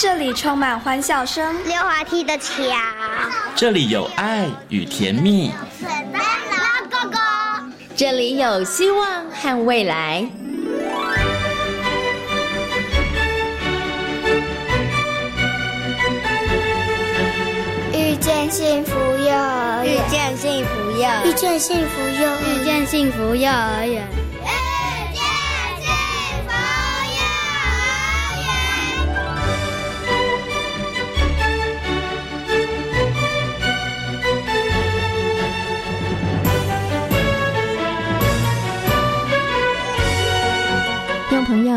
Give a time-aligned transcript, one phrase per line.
[0.00, 2.54] 这里充满欢笑声，溜滑梯的桥，
[3.56, 5.50] 这里有爱与甜蜜，
[6.88, 7.18] 哥哥，
[7.96, 10.24] 这里有希望和未来。
[17.92, 24.27] 遇见幸福幼儿园，遇见幸福幼遇见幸福幼儿遇见幸福幼儿园。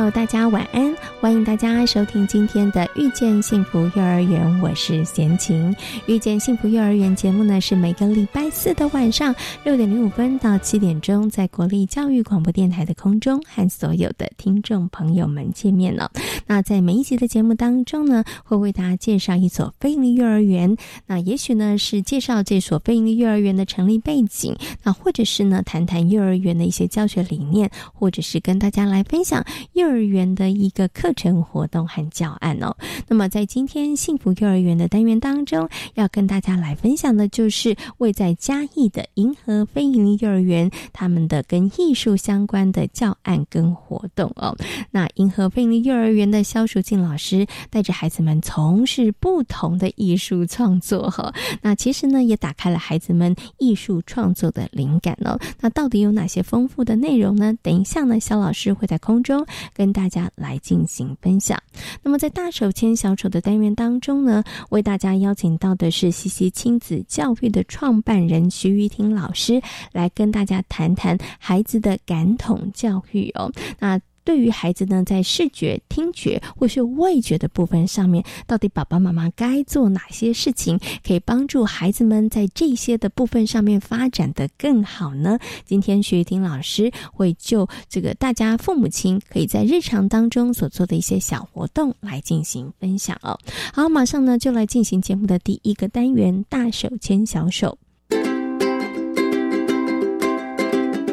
[0.10, 0.96] 大家晚安！
[1.22, 5.72] 欢迎大家收听今天的《遇见幸福幼儿园》，我是贤琴。
[6.08, 16.12] 《遇见幸福幼儿园》节目呢，是每个礼拜四的晚上六点零五分到七点钟，在国立教育广播电台的空中和所有的听众朋友们见面了。
[16.48, 20.76] 那在每一集的节目当中呢，会为大家介绍一所非营利幼儿园。
[21.06, 29.46] 那也许呢是介绍这所非营利幼儿园的成立背景，那或者是呢谈谈幼儿园的一些教学理念，或者是跟大家来分享。
[29.74, 32.76] 幼儿园的一个课程活动和教案哦。
[33.08, 44.56] 那么在今天幸福幼儿园的单元当中，要跟大家来分享的就是位在嘉义的银河非营利幼儿园，他们的跟艺术相关的教案跟活动哦。
[44.92, 51.34] 那银河非营利幼儿园的肖淑静老师带着孩子们从事不同的艺术创作哈。
[51.62, 55.40] 那其实呢，也打开了孩子们艺术创作的灵感哦。
[55.60, 57.54] 那到底有哪些丰富的内容呢？
[57.62, 59.46] 等一下呢，肖老师会在空中。
[59.74, 61.58] 跟大家来进行分享。
[62.02, 73.52] 那么，在大手牵小手的单元当中呢，为大家邀请到的是西西亲子教育的创办人徐玉婷老师，来跟大家谈谈孩子的感统教育哦。
[73.80, 74.00] 那。
[74.24, 85.40] 对于孩子呢，在视觉、听觉或是味觉的部分上面，到底爸爸妈妈该做哪些事情，可以帮助孩子们在这些的部分上面发展的更好呢？
[85.66, 93.38] 今天徐玉婷老师会就这个大家父母亲可以在日常当中所做的一些小活动来进行分享哦。
[93.74, 97.78] 好，马上呢就来进行节目的第一个单元——大手牵小手。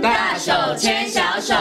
[0.02, 1.54] 大手牵小手。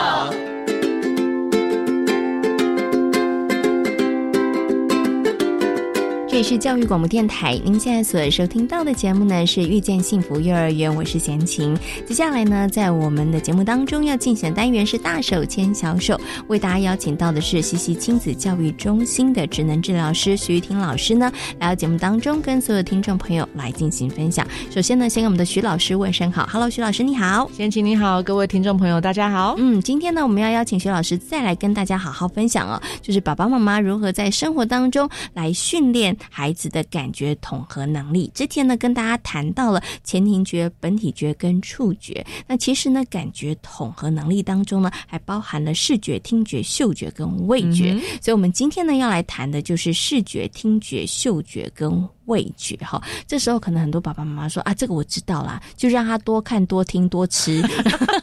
[6.38, 11.76] 这里是教育广播电台，您现在所收听到的节目呢是《遇见幸福幼儿园》，我是贤琴。
[12.06, 16.16] 接下来呢，在我们的节目当中要进行的单元是“大手牵小手”，
[16.46, 24.46] 为大家邀请到的是西西亲子教育中心的职能治疗师徐玉婷老师呢，来到节目当中跟所有听众朋友来进行分享。
[24.70, 29.56] 首先呢，先跟我们的徐老师问声好，Hello，徐老师你好，贤琴你好，各位听众朋友大家好。
[29.58, 36.16] 嗯，今天呢，我们要邀请徐老师再来跟大家好好分享哦，就是爸爸妈妈如何在生活当中来训练。
[36.30, 42.26] 孩子的感觉统合能力，之前呢跟大家谈到了前庭觉、本体觉跟触觉。
[42.48, 47.98] 那其实呢，感觉统合能力当中呢，还包含了视觉、听觉、嗅觉跟味觉。
[48.22, 52.08] 所以，我们今天呢要来谈的就是视觉、听觉、嗅觉跟。
[52.28, 57.62] 味觉哈，这时候可能很多爸爸妈妈说啊，这个我知道啦，就让他多看、多听、多吃，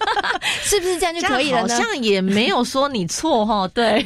[0.63, 1.75] 是不是这样就可以了呢？
[1.75, 4.03] 好像也没有说你错哈，对，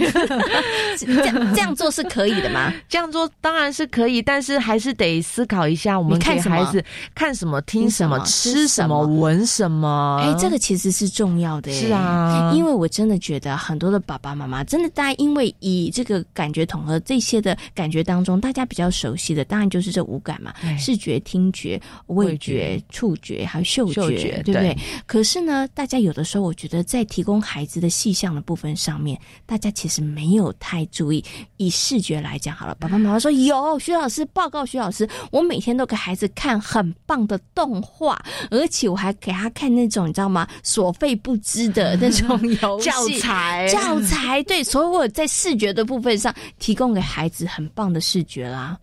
[0.96, 2.72] 这 样这样做是可以的吗？
[2.88, 6.82] 这样做当然是可以，但是还是得思考一下，我们看孩子
[7.14, 10.20] 看什么、听什么、吃什么、闻什么。
[10.22, 19.87] 哎，这个其实是重要的，是啊，因为我真的觉得很多的爸爸妈妈真的，大家因为以这个感觉统合这些的感觉当中，大家比较熟悉的，当然就是。
[19.92, 24.76] 这五感嘛，视觉、听觉、味觉、触觉，还有嗅觉，对不对？
[25.06, 31.24] 可是呢，大家有的时候，我觉得在提供孩子的细项的部分上面，大家其实没有太注意。
[31.56, 38.20] 以视觉来讲，好了，爸爸妈妈说有，徐老师报告，徐老师，我每天都给孩子看很棒的动画，
[38.50, 40.46] 而且我还给他看那种你知道吗？
[40.62, 42.28] 所费不知的那种
[42.62, 48.78] 游戏教材，教材对，所以我在视觉的部分上提供给孩子很棒的视觉啦。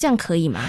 [0.00, 0.66] 这样可以吗？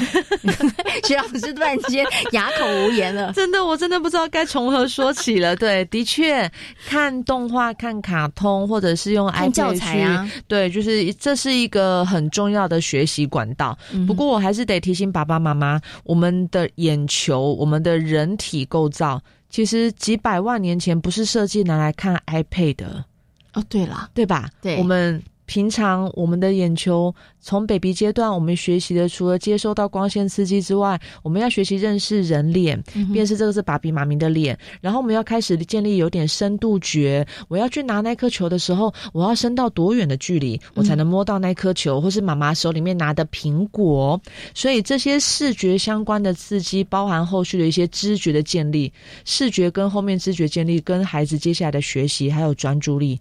[1.08, 3.32] 徐老师突然间哑口无言了。
[3.34, 5.56] 真的，我真的不知道该从何说起了。
[5.56, 6.52] 对，的确，
[6.86, 13.78] 看动画、看卡通，或者是用 iPad 教材啊，对，就是这是一个很重要的学习管道。
[14.06, 23.06] 不过，我还是得提醒爸爸妈妈，我们的眼球，我们的人体构造，其实几百万年前不是设计拿来看 iPad 的。
[23.54, 24.50] 哦，对了，对吧？
[24.62, 25.24] 对，我们。
[25.46, 34.58] 平常我们的眼球从 baby 阶段，我们学习的除了接收到光线刺激之外，我们要学习认识人脸，辨识这个是爸比妈咪的脸。
[34.80, 44.22] 然后我们要开始建立有点深度觉，我要去拿那颗球的时候，我要伸到多远的距离，我才能摸到那颗球，或是妈妈手里面拿的苹果。
[44.54, 48.94] 所以这些视觉相关的刺激，包含后续的一些知觉的建立，
[49.26, 53.20] 视觉跟后面知觉建立，跟孩子接下来的学习还有专注力。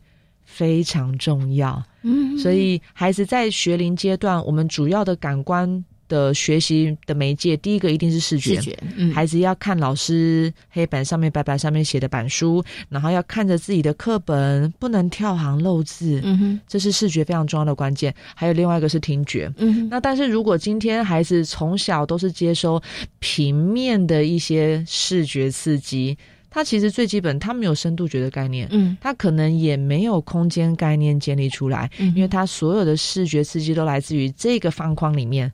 [0.52, 8.56] 非常重要，嗯，所以孩子在学龄阶段，我们主要的感官的学习的媒介，第一个一定是视觉。
[8.56, 18.12] 视觉，嗯，孩子要看老师黑板上面、白板上面写的板书，然后要看着自己的课本，不能跳行漏字，嗯哼，这是视觉非常重要的关键。
[18.34, 22.82] 还有另外一个是听觉，嗯，那但是如果今天孩子从小都是接收
[23.20, 26.18] 平面的一些视觉刺激。
[26.50, 35.50] 他其实最基本，他没有深度觉的概念，嗯，他可能也没有空间概念建立出来，嗯，因为他所有的视觉刺激都来自于这个方框里面，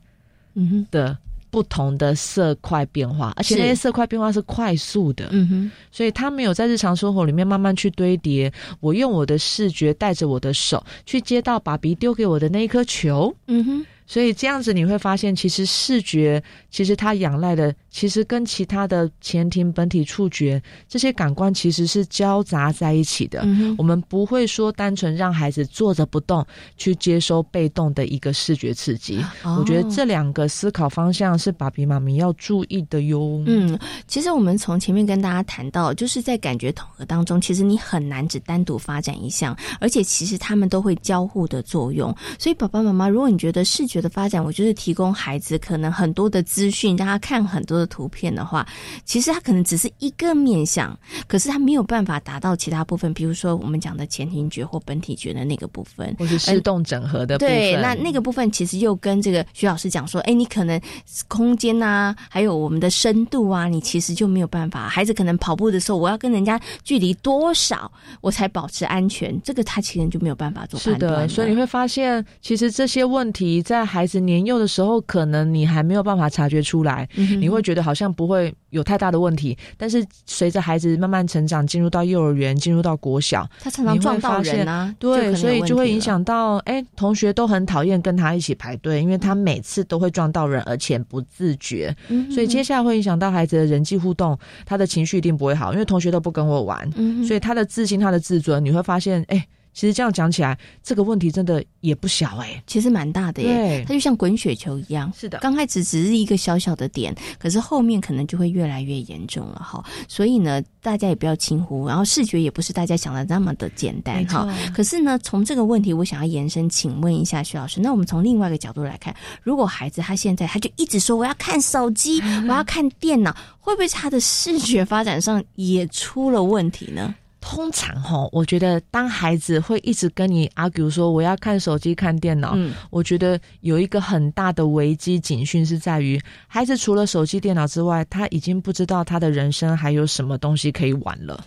[0.55, 0.87] 嗯哼。
[0.89, 1.17] 的
[1.49, 8.51] 不同的色块变化，而且那些色块变化是快速的，嗯哼，所以他没有在日常生活里面慢慢去堆叠。
[8.81, 13.85] 我用我的视觉带着我的手去接到爸比丢给我的那一颗球，嗯哼。
[14.05, 23.43] 所以这样子你会发现，其实视觉其实它仰赖的，其实跟其他的前庭、本体、触觉这些感官其实是交杂在一起的。
[23.75, 26.45] 我们不会说单纯让孩子坐着不动
[26.77, 29.19] 去接收被动的一个视觉刺激。
[29.43, 33.43] 我觉得这两个思考方向是爸比妈咪要注意的哟。
[33.47, 42.15] 嗯，其实我们从前面跟大家谈到，就是在感觉统合当中，其实你很难只单独发展一项，而且其实他们都会交互的作用。
[42.37, 48.67] 所以爸爸妈妈，如果你觉得视觉的发展，我就是提供孩子可能很多的资讯，让他看很多的图片的话，
[49.05, 50.97] 其实它可能只是一个面相，
[51.27, 57.53] 可是他没有办法达到其他部分，比如说我们讲的前庭觉或本体觉的那个部分，或是视动整合的部分。
[57.53, 60.79] 对，那那个部分其实又跟这个徐老师讲说，哎，你可能
[61.27, 64.87] 空间啊，还有我们的深度啊，你其实就没有办法。
[64.87, 67.91] 孩子可能跑步的时候，我要跟人家距离多少，
[68.21, 71.21] 我才保持安全，这个他其实就没有办法做判断。
[71.21, 79.57] 是的，所以你会发现，其实这些问题在孩子年幼的时候，可能你还没有办法察觉出来，你会觉得好像不会有太大的问题。
[79.77, 91.95] 但是随着孩子慢慢成长，进入到幼儿园，进入到国小，他常常撞到人啊，对，所以就会影响到，哎，同学都很讨厌跟他一起排队，因为他每次都会撞到人，而且不自觉，
[92.31, 96.89] 所以接下来会影响到孩子的人际互动，他的情绪一定不会好，因为同学都不跟我玩，
[97.25, 99.47] 所以他的自信、他的自尊，你会发现，哎。
[99.77, 103.85] 其实这样讲起来，这个问题真的也不小哎，其实蛮大的耶。
[103.87, 105.37] 它就像滚雪球一样，是的。
[105.37, 109.85] 刚开始只是一个小小的点，可是后面可能就会越来越严重了哈。
[110.07, 111.87] 所以呢，大家也不要轻忽。
[111.87, 114.51] 然后视觉也不是大家想的那么的简单哈。
[114.73, 122.19] 可是呢，从这个问题，我想要延伸，请问一下徐老师，那我们从另外一个角度来看，如果孩子他现在他就一直说我要看手机，
[122.49, 127.13] 我要看电脑，会不会他的视觉发展上也出了问题呢？
[127.49, 141.45] 通常哈，我觉得当孩子会一直跟你 argue 说我要看手机、看电脑，嗯，我觉得有一个很大的危机警讯是在于，孩子除了手机、电脑之外，他已经不知道他的人生还有什么东西可以玩了。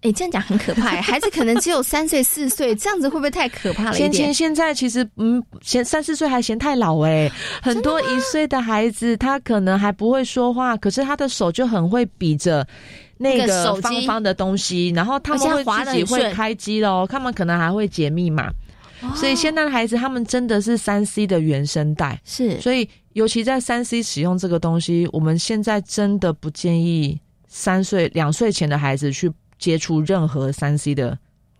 [0.00, 1.00] 哎，这样讲很可怕。
[1.02, 4.32] 孩子可能只有三岁、四岁，这样子会不会太可怕了一点？
[4.32, 7.30] 现在其实嗯，嫌三四岁还嫌太老哎。
[7.62, 12.66] 很多一岁的孩子，他可能还不会说话，可是他的手就很会比着。
[13.18, 18.50] 那个方方的东西，然后他们会自己会开机喽，他们可能还会解密码，
[19.14, 31.18] 所以现在的孩子他们真的是三 C 的原生代，是，所以尤其在三 C 使用这个东西，我们现在真的不建议三岁两岁前的孩子去接触任何三 C 的。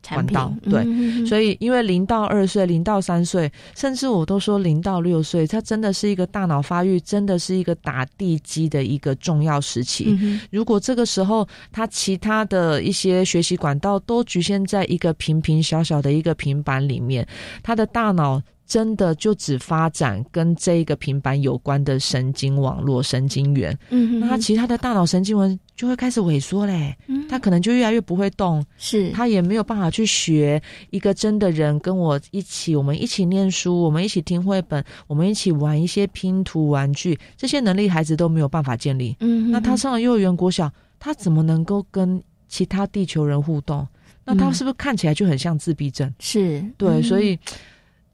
[0.09, 0.85] 管道对，
[1.27, 10.19] 所以因为零到二岁、零到三岁，甚至我都说零到六岁，它真的是一个大脑发育，真的是一个打地基的一个重要时期。
[10.51, 17.27] 如果这个时候他其他的一些学习管道都局限在一个平平小小的一个平板里面，
[17.63, 18.43] 他的大脑。
[18.67, 43.87] 真的就只发展跟这个平板有关的神经网络、神经元，嗯，那他其他的大脑神经元就会开始萎缩嘞，嗯，他可能就越来越不会动，是，他也没有办法去学一个真的人跟我一起，我们一起念书，我们一起听绘本，我们一起玩一些拼图玩具，这些能力孩子都没有办法建立，嗯，那他上了幼儿园、国小，他怎么能够跟其他地球人互动？
[44.25, 46.11] 那他是不是看起来就很像自闭症？
[46.19, 46.65] 是。
[46.79, 47.39] 对，所以。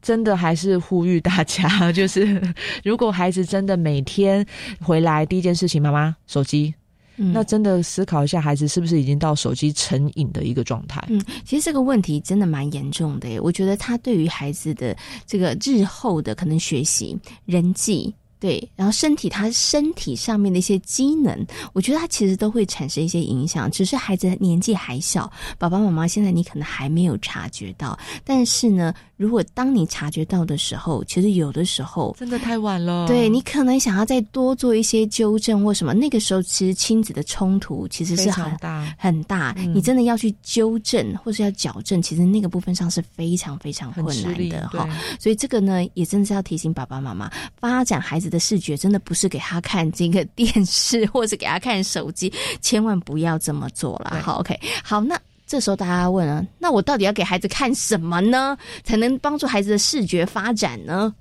[0.02, 2.40] 真的还是呼吁大家， 就是
[2.84, 4.44] 如果孩子真的每天
[4.80, 6.74] 回来第一件事情，妈妈手机，
[7.16, 11.04] 那真的思考一下，孩子是不是已经到手机成瘾的一个状态？
[11.10, 13.38] 嗯，其实这个问题真的蛮严重的。
[13.40, 18.14] 我觉得他对于孩子的这个日后的可能学习、人际。
[18.38, 23.70] 对，然后身体他身体上面的一些机能，我觉得他其实都会产生一些影响。
[23.70, 27.98] 只是孩子年纪还小，爸爸妈妈现在你可能还没有察觉到。
[28.24, 33.06] 但是呢，如果当你察觉到的时候，其实有的时候真的太晚了。
[33.06, 39.54] 对你可能想要再多做一些纠正或什么，那个时候其实亲子的冲突其实是很大很大。
[39.74, 44.88] 你真的要去纠正或是要矫正，其实那个部分上是非常非常困难的哈。
[45.18, 48.30] 所以这个呢，也真的是要提醒爸爸妈妈，发展孩子。
[48.30, 54.22] 的视觉真的不是给他看这个电视， 或是给他看手机，千万不要这么做了。
[54.22, 61.12] 好，OK，好，那这时候大家问啊，那我到底要给孩子看什么呢，才能帮助孩子的视觉发展呢？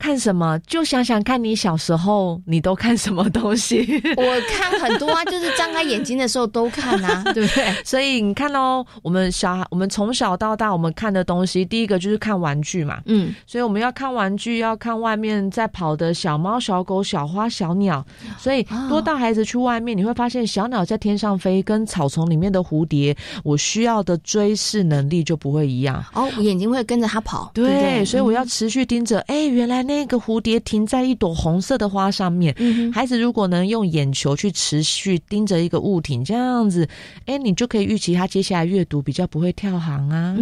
[0.00, 0.58] 看什么？
[0.66, 4.02] 就想想看你小时候你都看什么东西？
[4.16, 7.70] 我看很多啊，就是张开眼睛的时候都看啊， 对不对？
[7.84, 18.02] 所以你看哦，我们小我们从小到大我们看的东西，第一个就是看玩具嘛，嗯，所以我们要看玩具，要看外面在跑的小猫、小狗、小花、小鸟。
[18.38, 23.14] 所以多带孩子去外面，你会发现小鸟在天上飞，跟草丛里面的蝴蝶，
[23.44, 26.02] 我需要的追视能力就不会一样。
[26.14, 29.20] 哦，眼睛会跟着它跑，对，所以我要持续盯着。
[29.22, 29.89] 哎，原来。
[29.90, 32.54] 那个蝴蝶停在一朵红色的花上面，
[32.92, 36.88] 孩子如果能用眼球去持续盯着一个物体，这样子，
[37.26, 40.36] 哎，你就可以预期他接下来阅读比较不会跳行啊，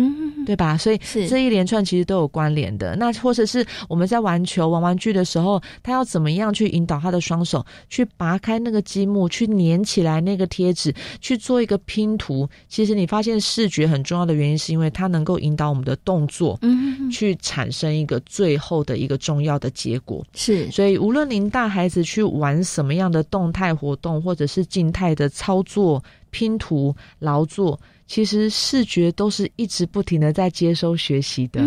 [0.45, 0.77] 对吧？
[0.77, 2.95] 所以这一连串其实都有关联的。
[2.97, 12.47] 那或者是我们在玩球、玩玩具的时候，他要怎么样去引导他的双手去拔开那个积木，去粘起来那个贴纸，去做一个拼图？
[12.69, 19.38] 其实你发现视觉很重要的原因，是因为它能够引导我们的动作，嗯，去产生一个最后的一个重。
[19.39, 27.79] 重要的结果是，所以无论您带孩子去玩什么样的动态活动，或者是静态的操作、拼图、劳作，
[28.09, 31.63] 其实视觉都是一直不停的在接收学习的。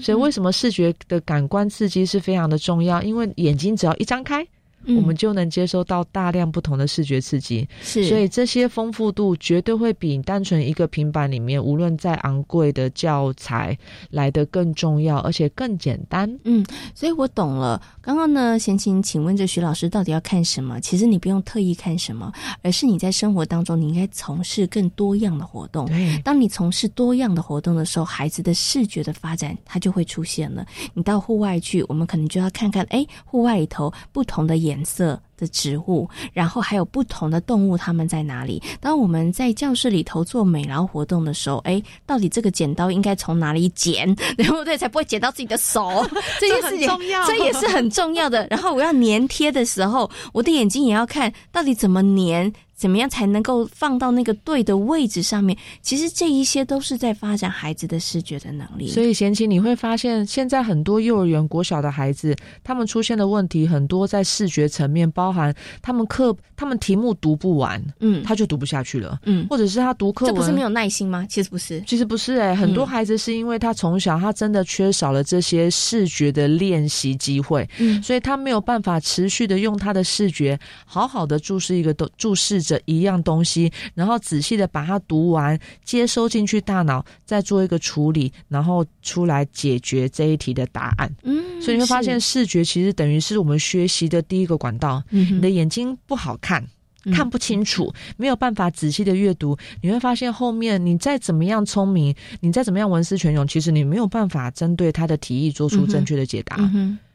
[0.00, 3.00] 所以为什么视觉的感官刺激是非常的重要？
[3.02, 4.44] 因为眼睛只要一张开。
[4.86, 13.76] 我们就能接收到大量不同的视觉刺激，是，所以这些丰富度绝对会比单纯一个平板里面，无论再昂贵的教材
[14.10, 16.28] 来的更重要，而且更简单。
[16.44, 17.80] 嗯，所以我懂了。
[18.00, 20.80] 刚刚呢，先请请问这徐老师到底要看什么？
[20.80, 25.86] 其实你不用特意看什么，而是你在生活当中你应该从事更多样的活动。
[25.86, 30.66] 对，当你从事多样的活动的时候，孩子的视觉的发展它就会出现了。
[30.94, 34.71] 你到户外去，我们可能就要看看，哎，户外里头不同的颜。
[34.72, 35.20] 颜色。
[35.36, 38.62] 的植物，然后还有不同的动物，它们在哪里？
[38.80, 44.76] 当我们在教室里头做美劳活动的时候，哎，到底这个剪刀应该从哪里剪， 对不对？
[44.76, 46.06] 才不会剪到自己的手？
[46.40, 46.88] 这件事情，
[47.26, 48.46] 这也是很重要的。
[48.50, 52.52] 然后我要粘贴的时候，我的眼睛也要看到底怎么粘。
[52.74, 55.56] 怎么样才能够放到那个对的位置上面？
[55.82, 58.88] 其实这一些都是在发展孩子的视觉的能力。
[58.88, 62.34] 所以贤琴，你会发现现在很多幼儿园、国小的孩子，
[62.64, 71.26] 他们出现的问题很多在视觉层面，包含他们课、他们题目读不完，嗯，他就读不下去了，嗯，或者是他读课文，这不是没有耐心吗？
[71.28, 82.80] 其实不是，其实不是哎，很多孩子是因为他从小他真的缺少了这些视觉的练习机会，嗯，所以他没有办法持续的用他的视觉好好的注视一个都注视着。
[82.86, 91.10] 一样东西，然后仔细的把它读完，接收进去大脑，再做一个处理，然后出来解决这一题的答案。
[91.22, 95.02] 嗯，所以你会发现，视觉其实等于是我们学习的第一个管道。
[95.12, 96.64] 你的眼睛不好看，
[97.12, 106.58] 看不清楚，没有办法仔细的阅读，你会发现后面你再怎么样聪明，你再怎么样文思泉涌，其实你没有办法针对他的提议做出正确的解答。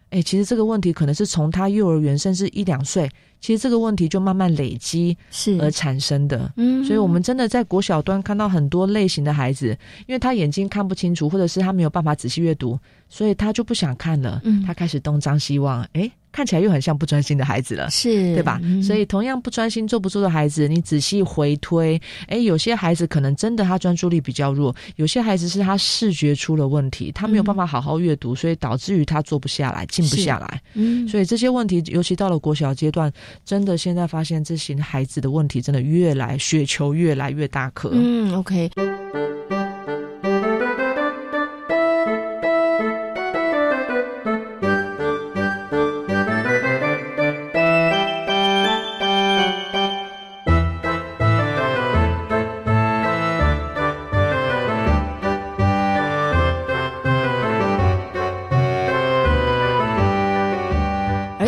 [0.10, 3.10] 哎，其实这个问题可能是从他幼儿园甚至一两岁。
[3.42, 5.60] 其实这个问题就慢慢累积是。
[5.62, 9.78] 而产生的，嗯，所以我们真的在国小端看到很多类型的孩子，
[10.08, 18.62] 因为他眼睛看不清楚，或者是他没有办法仔细阅读，所以他就不想看了，嗯，他开始东张西望，哎，看起来又很像不专心的孩子了，是对吧？
[18.84, 33.12] 所以同样不专心、坐不住的孩子，你仔细回推，哎，有些孩子可能真的他专注力比较弱，有些孩子是他视觉出了问题，他没有办法好好阅读，所以导致于他坐不下来、静不下来，嗯，所以这些问题，尤其到了国小阶段。
[33.44, 37.90] 真的，现在发现这些孩子的问题真的越来雪球越来越大颗。
[37.94, 38.70] 嗯，OK。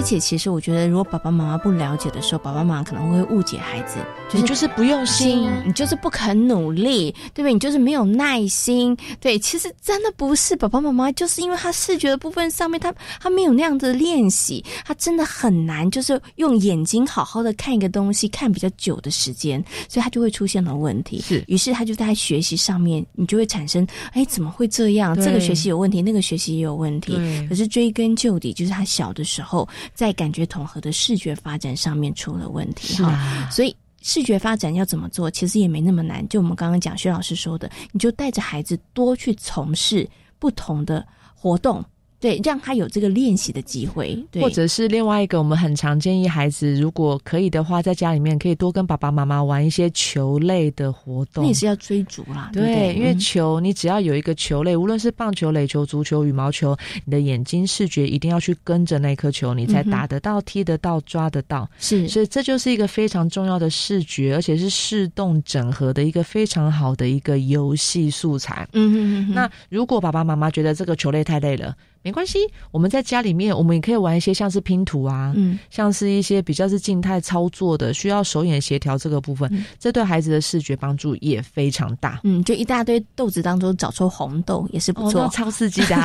[0.09, 7.53] 且其实我觉得，如果爸爸妈妈不了解的时候，爸爸妈妈可能会误解孩子，就是就是不用心，你就是不肯努力，对不对？
[7.53, 9.37] 你就是没有耐心，对。
[9.37, 21.21] 其实真的不是，爸爸妈妈就是因为他视觉的部分上面，他他没有那样的练习，他真的很难，就是用眼睛好好的看一个东西，看比较久的时间，所以他就会出现了问题。
[21.21, 25.15] 是，于是他就在学习上面，你就会产生，哎，怎么会这样？
[25.15, 27.17] 这个学习有问题，那个学习也有问题。
[27.47, 29.67] 可是追根究底，就是他小的时候
[29.99, 33.49] 在感觉统合的视觉发展上面出了问题哈。
[33.51, 36.25] 所以视觉发展要怎么做，其实也没那么难。
[36.29, 41.83] 就我们刚刚讲薛老师说的，你就带着孩子多去从事不同的活动。
[42.19, 51.43] 对，让他有这个练习的机会，或者是另外一个，我们很常建议孩子，如果可以的话，在家里面可以多跟爸爸妈妈玩一些球类的活动。
[51.43, 61.69] 那也是要追逐啦，对，因为球，你只要有一个球类，无论是棒球、垒球、足球、羽毛球，你的眼睛视觉一定要去跟着那颗球，你才打得到、踢得到、抓得到。
[61.79, 68.67] 是，所以这就是一个非常重要的视觉，而且是视动整合的一个非常好的一个游戏素材。
[68.73, 69.33] 嗯嗯嗯。
[69.33, 72.39] 那如果爸爸妈妈觉得这个球类太累了，没关系，
[72.71, 82.21] 我们在家里面，我们也可以玩一些像是拼图啊，嗯，像是一些比较是静态操作的，需要手眼协调这个部分，这对孩子的视觉帮助也非常大。
[82.23, 85.95] 嗯，就一大堆豆子当中找出红豆也是不错，超刺激的。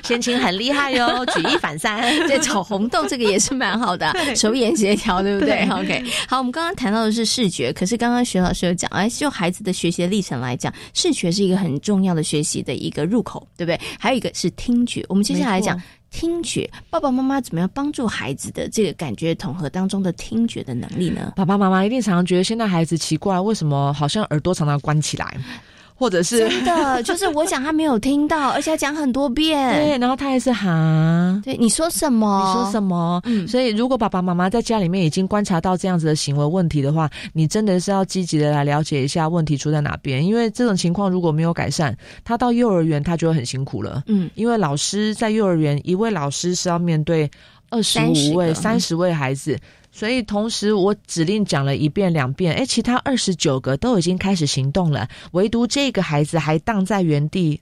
[0.04, 13.80] 先青很厉害哟， 举一反三，对，炒红豆这个也是蛮好的，手眼协调，对不对？OK，好，我们刚刚谈到的是视觉，可是刚刚徐老师有讲，哎，就孩子的学习历程来讲，视觉是一个很重要的学习的一个入口，对不对？
[13.98, 15.04] 还有一个是听觉。
[15.08, 15.80] 我们接下来讲
[16.10, 21.32] 听觉，爸爸妈妈怎么样帮助孩子的这个感觉统合当中的听觉的能力呢？
[21.36, 25.36] 爸爸妈妈一定常常觉得现在孩子奇怪，为什么好像耳朵常常关起来？
[26.00, 29.84] 或者是真的， 就是我讲他没有听到， 而且讲很多遍。
[29.84, 32.42] 对，然后他还是哈，对，你说什么？
[32.46, 33.20] 你说什么？
[33.26, 40.24] 嗯，所以如果爸爸妈妈在家里面已经观察到这样子的行为问题的话，你真的是要积极的来了解一下问题出在哪边。
[40.24, 44.02] 因为这种情况如果没有改善，他到幼儿园他就会很辛苦了。
[44.06, 47.30] 嗯，因为老师在幼儿园，一位老师是要面对
[47.68, 49.58] 二十五位、三十位孩子。
[50.00, 57.60] 所以同时，我指令讲了一遍两遍，哎，其他二十九个都已经开始行动了，唯独这个孩子还荡在原地。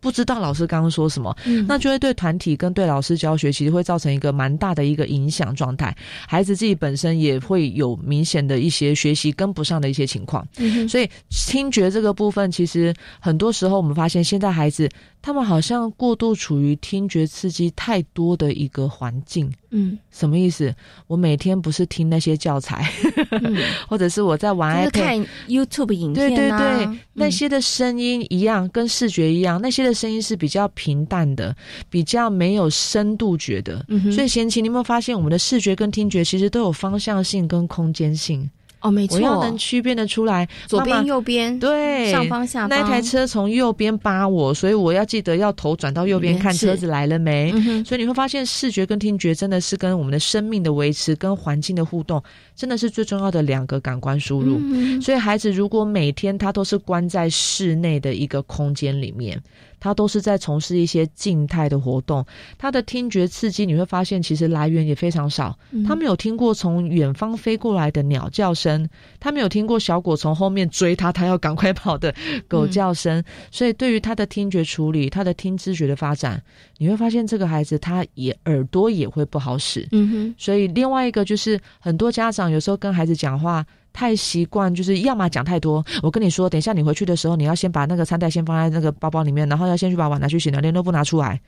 [0.00, 1.36] 不知道老师刚刚说什么，
[1.68, 5.94] 那就会对团体跟对老师教学其实会造成一个蛮大的一个影响状态。
[6.26, 10.46] 孩子自己本身也会有明显的一些学习跟不上的一些情况。
[10.88, 14.88] 所以听觉这个部分，其实很多时候我们发现，现在孩子
[15.20, 19.52] 他们好像过度处于听觉刺激太多的一个环境。
[19.72, 20.74] 嗯，什么意思？
[21.06, 22.90] 我每天不是听那些教材，
[23.88, 31.54] 或者是我在玩，iPad、看 YouTube 影片，对对对，那些的声音一样，跟视觉一样，那些的声音是比较平淡的，
[31.88, 33.84] 比较没有深度觉的。
[34.12, 38.48] 所以贤琴，你有没有发现，我们的视觉跟听觉其实都有方向性跟空间性？
[38.82, 42.70] 哦，没错，我要能区别的出来，左边、右边，对，上方、下方。
[42.70, 47.52] 那台车从右边扒我，所以我要记得要头转到右边看车子来了没。
[47.84, 52.22] 所以你会发现，视觉跟听觉真的是跟我们的生命的维持、跟环境的互动，
[52.56, 54.58] 真的是最重要的两个感官输入。
[55.02, 59.38] 所以孩子如果每天他都是关在室内的一个空间里面。
[59.80, 62.24] 他都是在从事一些静态的活动，
[62.58, 65.58] 他的听觉刺激你会发现其实来源也非常少。
[65.86, 68.88] 他没有听过从远方飞过来的鸟叫声，
[69.18, 72.14] 他没有听过小狗从后面追他，他要赶快跑的
[72.46, 73.24] 狗叫声。
[73.50, 76.40] 所以对于他的听觉处理，他的听知觉的发展，
[76.78, 79.88] 你会发现这个孩子他也耳朵也会不好使。
[79.92, 80.34] 嗯哼。
[80.36, 83.66] 所以另外一个就是很多家长有时候跟孩子讲话。
[83.92, 85.84] 太习惯就是，要么讲太多。
[86.02, 91.40] 我跟你说，等一下你回去的时候，你要先把那个餐袋先放在那个包包里面，然后要先去把碗拿去洗了，连都不拿出来。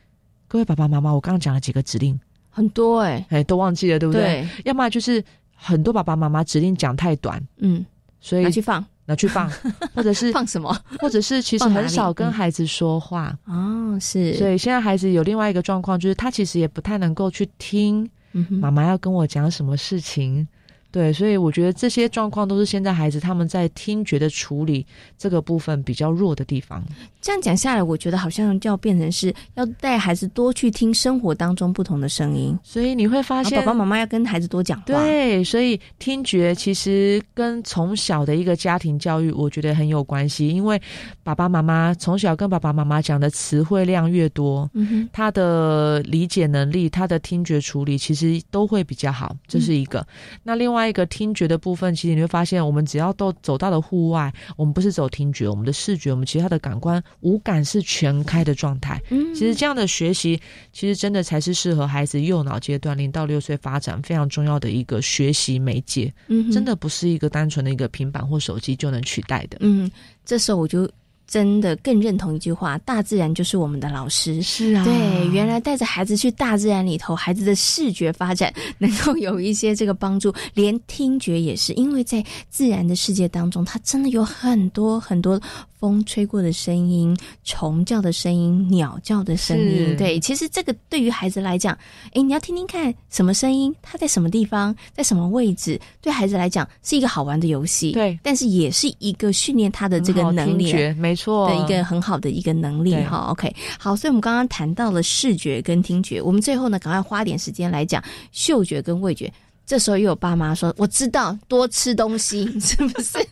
[0.49, 2.19] 各位爸爸妈妈，我刚刚讲了几个指令，
[2.51, 4.47] 很多哎哎，都忘记了对不对？
[4.65, 5.23] 要么就是
[5.55, 7.85] 很多爸爸妈妈指令讲太短，嗯，
[8.21, 9.51] 所以拿去放，拿去放，
[9.95, 10.77] 或者是放什么？
[11.01, 14.35] 或者是其实很少跟孩子说话哦，是。
[14.35, 18.07] 所以现在孩子有另外一个状况，就是他其实也不太能够去听
[18.49, 20.47] 妈妈要跟我讲什么事情。
[20.93, 26.85] 对，所以我觉得这些状况都是现在孩子他们在听觉的处理这个部分比较弱的地方。
[27.23, 32.59] 这样讲下来，我觉得好像就要变成是要带孩子多去听生活当中不同的声音。
[32.63, 34.85] 所以你会发现，爸爸妈妈要跟孩子多讲话。
[34.85, 40.49] 对，所以听觉其实跟从小的一个家庭教育，我觉得很有关系。
[40.49, 40.79] 因为
[41.23, 49.35] 爸爸妈妈从小跟爸爸妈妈讲的词汇量越多，嗯哼，他的理解能力、他的听觉处理其实都会比较好。
[49.49, 50.07] 这是一个。
[50.43, 50.82] 那另外。
[50.83, 59.01] 外一个听觉的部分，其实你会发现，我们只要都走到了户外，我们不是走听觉，我们的视觉，我们其他的感官五感是全开的状态。
[59.11, 60.41] 嗯，其实这样的学习，
[60.73, 66.13] 其实真的才是适合孩子右脑阶段零到六岁发展非常重要的一个学习媒介。
[66.27, 69.59] 嗯，真的不是一个单纯的一个平板或手机就能取代的。
[69.61, 69.89] 嗯，
[70.25, 70.91] 这时候我就。
[71.33, 74.43] 真的更认同一句话：大自然就是我们的老师。
[74.43, 85.41] 是啊，对，原来带着孩子去大自然里头，孩子的视觉发展能够有一些这个帮助，连听觉也是，因为在自然的世界当中，它真的有很多很多。
[85.83, 91.77] 风吹过的声音，虫叫的声音，鸟叫的声音，对，其实这个对于孩子来讲，
[92.13, 103.27] 哎，你要听听看什么声音，它在什么地方，在什么位置，对孩子来讲是一个好玩的游戏，对，但是也是一个训练他的这个能力，没错，的一个很好的一个能力哈。
[103.33, 109.33] OK，好，所以我们刚刚谈到了视觉跟听觉，我们最后呢，赶快花点时间来讲嗅觉跟味觉。
[109.65, 113.13] 这时候又有爸妈说：“我知道多吃东西 是不是？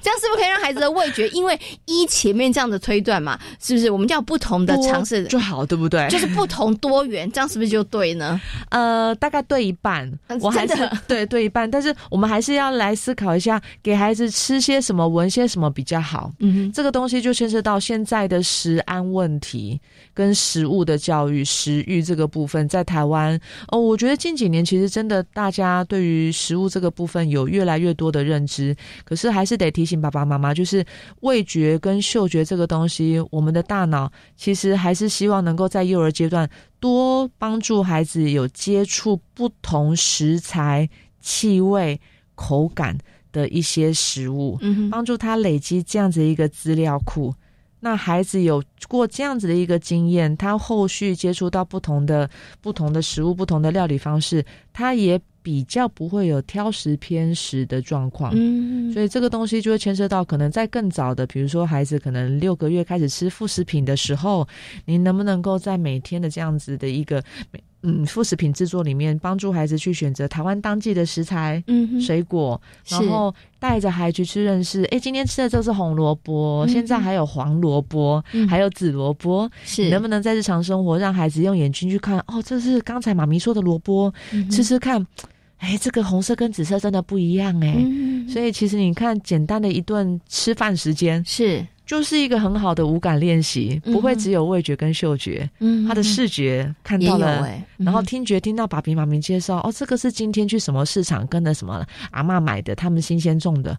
[0.00, 1.28] 这样是不是可以让孩子的味觉？
[1.30, 3.90] 因为一前面这样的推断嘛，是不是？
[3.90, 6.08] 我们要不同的尝试就好，对不对？
[6.08, 8.40] 就是不同多元，这样是不是就对呢？
[8.70, 10.74] 呃，大概对一半，我还是
[11.06, 11.70] 对对一半。
[11.70, 16.30] 但是我们还是要来思考一下，给孩子吃些什么，闻些什么比较好。
[16.38, 19.78] 嗯，这个东西就牵涉到现在的食安问题
[20.14, 25.47] 跟食物的教育、食欲这个部分，在台湾哦，我觉得近几年其实真的大。
[25.50, 30.84] 家对于食物这个部分有越来越多的认知，可是还是得提醒爸爸妈妈，就是
[31.20, 36.48] 味觉跟嗅觉这个东西，我们的大脑其实还是希望能够在幼儿阶段
[36.80, 40.88] 多帮助孩子有接触不同食材、
[41.20, 42.00] 气味、
[42.34, 42.96] 口感
[43.32, 44.58] 的一些食物，
[44.90, 47.34] 帮助他累积这样子一个资料库。
[47.80, 52.28] 那孩子有过这样子的一个经验，他后续接触到不同的
[52.60, 58.32] 不同的食物、不同的料理方式，他也比较不会有挑食偏食的状况。
[58.34, 64.46] 嗯，所以这个东西就会牵涉到可能在更早的，比如说孩子可能六个月开始吃副食品的时候，
[64.86, 67.62] 您能不能够在每天的这样子的一个每。
[67.82, 74.82] 嗯，副食品制作里面帮助孩子去选择台湾当季的食材、嗯，水果，然后带着孩子去认识。
[74.86, 79.48] 哎，今天吃的这是红萝卜，现在还有黄萝卜，还有紫萝卜。
[79.64, 82.18] 是，能不能在日常生活让孩子用眼睛去看？
[82.26, 84.12] 哦，这是刚才妈咪说的萝卜，
[84.50, 85.06] 吃吃看。
[85.58, 87.74] 哎，这个红色跟紫色真的不一样哎。
[88.28, 91.64] 所以其实你看，简单的一顿吃饭时间是。
[91.88, 97.48] 就是一个很好的五感练习，不会只有味觉跟嗅觉，嗯，他的视觉看到了，
[97.78, 103.74] 然后听觉听到爸比妈咪介绍，哦，这个是今天去什么市场跟的什么阿妈买的，他们新鲜种的，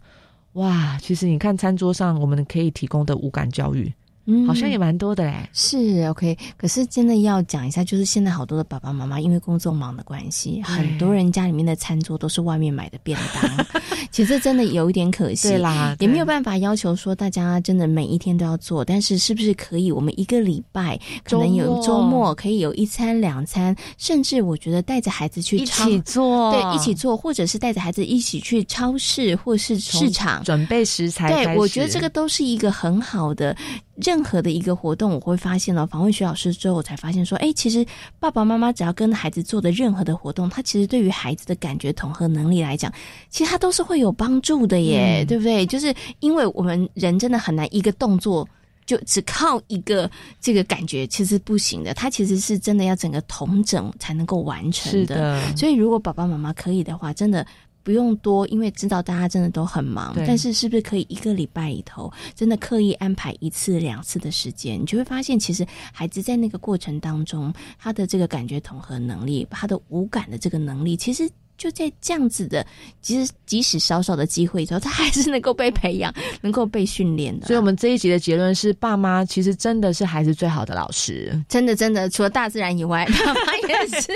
[0.54, 3.92] 哇，其实你看餐桌上我们可以提供的五感教育。
[4.30, 5.34] 嗯，好像也蛮多的嘞。
[5.52, 13.66] 是 OK，可是真的要讲一下，就是现在好多的爸爸妈妈因为工作忙的关系，很多人家里面的餐桌都是外面买的便当。
[14.12, 18.84] 其实真的有一点可惜，对啦，也没有办法要求说大家真的每一天都要做。
[18.84, 31.44] 但是是不是可以，我们一个礼拜可能有周末可以有一餐两餐，甚至我觉得带着孩子去一起做，对，一起做，或者是带着孩子一起去超市或是市场准备食材。
[31.44, 33.56] 对，我觉得这个都是一个很好的。
[34.02, 35.86] 任何的一个活动，我会发现了。
[35.86, 37.84] 访问徐老师之后，我才发现说，哎，其实
[38.18, 42.92] 爸爸妈妈只要跟孩子做的任何的活动，他其实对于孩子的感觉统合能力来讲，
[43.28, 45.66] 其实他都是会有帮助的耶，对不对？
[45.66, 48.48] 就是因为我们人真的很难一个动作
[48.86, 50.10] 就只靠一个
[50.40, 51.94] 这个感觉，其实不行的。
[51.94, 55.40] 他其实是真的要整个同整才能够完成的。
[55.56, 57.46] 所以，如果爸爸妈妈可以的话，真的。
[57.82, 60.14] 不用多，因为知道大家真的都很忙。
[60.26, 71.30] 但是，是不是可以一个礼拜里头，真的刻意安排一次、两次的时间，你就会发现，其实孩子在那个过程当中，他的这个感觉统合能力，他的五感的这个能力，其实。
[71.60, 72.66] 就在这样子的，
[73.02, 77.48] 其实即使少少的机会之后，他还是能够被培养，能够被训练的。
[77.48, 81.38] 所以，我们这一集的结论是：爸妈其实真的是孩子最好的老师。
[81.50, 84.10] 真的，真的，除了大自然以外，爸妈也是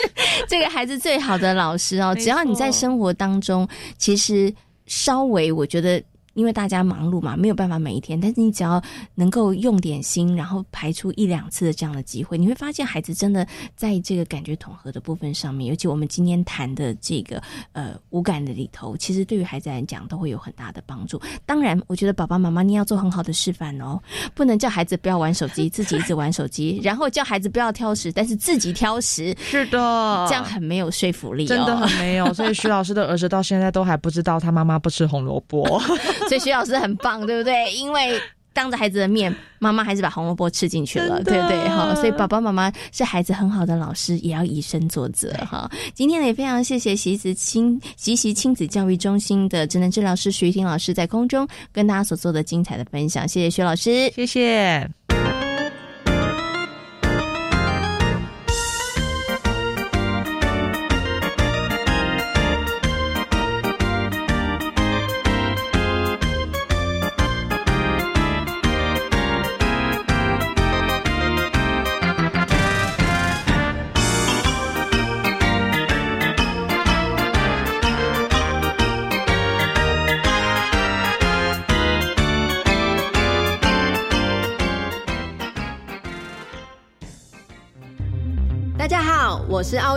[0.48, 2.14] 这个孩子最好的老师哦。
[2.18, 4.50] 只要你在生活当中，其实
[4.86, 6.02] 稍微，我觉得。
[6.34, 8.20] 因为大家忙碌嘛，没有办法每一天。
[8.20, 8.82] 但是你只要
[9.14, 17.42] 能够用点心，然后排出一两次的这样的机会，你会发现孩子真的在这个感觉统合的部分上面，尤其我们今天谈的这个
[17.72, 21.20] 呃五感的里头，其实对于孩子来讲都会有很大的帮助。
[21.46, 24.00] 当然，我觉得爸爸妈妈你要做很好的示范哦，
[24.34, 29.34] 不能叫孩子不要玩手机，自己一直玩手机，然后叫孩子不要挑食，但是自己挑食。
[29.38, 32.32] 是的，这样很没有说服力，真的很没有。
[32.34, 35.80] 所以徐老师的儿子到现在都还不知道他妈妈不吃红萝卜。
[36.28, 37.72] 所以徐老师很棒，对不对？
[37.74, 38.20] 因为
[38.52, 41.68] 当着孩子的面，妈妈还是把红萝卜吃进去了，对不对？
[41.68, 45.68] 哈，所以爸爸妈妈是孩子很好的老师，也要以身作则哈。
[45.92, 54.88] 今天呢，也非常谢谢习子亲习习亲子教育中心的职能治疗师徐婷老师在空中跟大家所做的精彩的分享，谢谢徐老师，谢谢。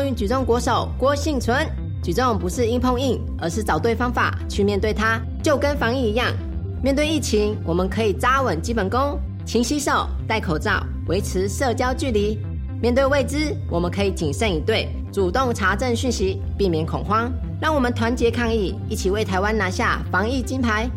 [0.07, 1.67] 运举重国手郭幸存。
[2.01, 6.31] 举重不是硬碰硬，而是找对方法去面对它，就跟防疫一样。
[6.81, 12.39] 面对疫情，我们可以扎稳基本功，勤洗手、戴口罩，维持社交距离。
[12.81, 17.29] 面对未知，我们可以谨慎以对，主动查证讯息，避免恐慌。
[17.59, 20.89] 让我们团结抗疫，一起为台湾拿下防疫金牌。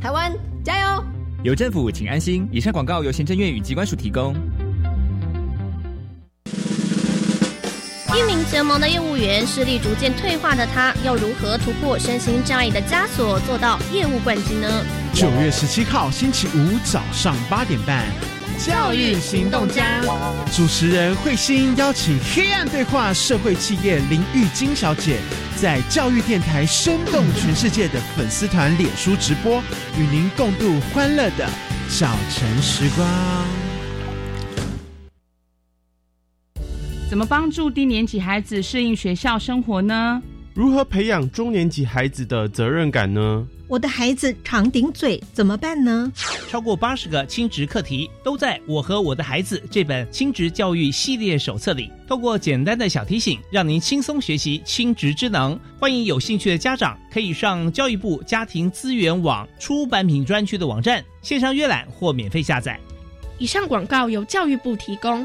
[0.00, 0.32] 台湾
[0.64, 1.04] 加油！
[1.44, 2.48] 有政府，请安心。
[2.50, 4.34] 以上广告由行政院与机关署提供。
[8.16, 14.82] 一名结盟的业务员，视力逐渐退化的他，要如何突破身心障碍的枷锁，做到业务冠军呢？
[15.12, 18.06] 九月十七号星期五早上八点半，
[18.58, 20.00] 教育行动家
[20.50, 25.18] 主持人慧心邀请黑暗对话社会企业林玉金小姐，
[25.60, 29.62] 在教育电台生动全世界的粉丝团脸书直播，
[29.98, 31.46] 与您共度欢乐的
[32.00, 33.65] 早晨时光。
[37.08, 40.20] 怎么帮助低年级孩子适应学校生活呢？
[40.54, 43.46] 如何培养中年级孩子的责任感呢？
[43.68, 46.12] 我的孩子常顶嘴，怎么办呢？
[46.48, 51.92] 超过八十个亲职课题都在我和我的孩子这本亲职教育系列手册里。
[52.08, 55.56] 透过简单的小提醒，让您轻松学习亲职之能。
[55.78, 62.80] 欢迎有兴趣的家长可以上教育部家庭资源网出版品专区的网站线上阅览或免费下载。
[63.38, 65.24] 以上广告由教育部提供。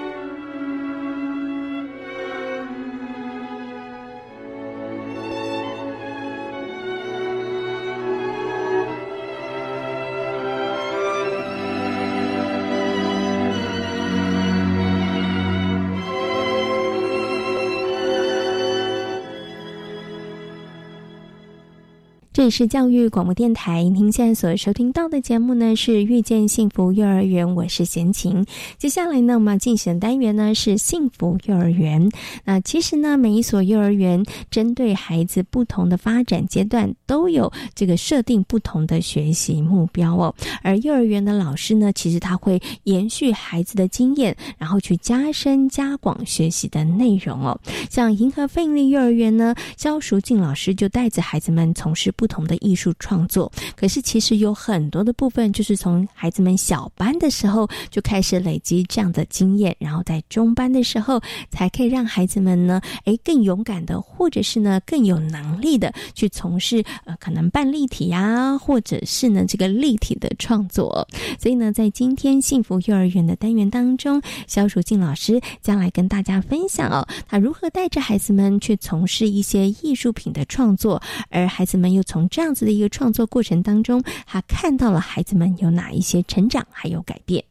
[22.41, 28.43] 这里是教育广播电台，您现在所收听到的节目呢是遇见幸福幼儿园，我是贤琴。
[28.79, 32.09] 接下来呢，我们要进行的单元呢是幸福幼儿园。
[32.43, 40.33] 那其实呢，每一所幼儿园针对孩子不同的发展阶段，都有这个设定不同的学习目标哦。
[40.63, 47.55] 而幼儿园的老师呢，其实他会延续孩子的经验，然后去加深加广学习的内容哦。
[47.91, 52.11] 像银河费力幼儿园呢，肖淑静老师就带着孩子们从事。
[52.17, 71.05] 不同的艺术创作，可是其实有很多的部分，就是从孩子们小班的时候就开始累积这样的经验，然后在中班的时候，才可以让孩子们呢，诶更勇敢的，或者是呢更有能力的去从事呃可能半立体啊，或者是呢这个立体的创作。
[71.39, 82.01] 所以呢，在今天幸福幼儿园的单元当中，肖淑静老师将来跟大家分享哦，他如何带着孩子们去从事一些艺术品的创作，而孩子们又。
[82.11, 87.41] 从这样子的一个创作过程当中，他看到了孩子们有哪一些成长，还有改变。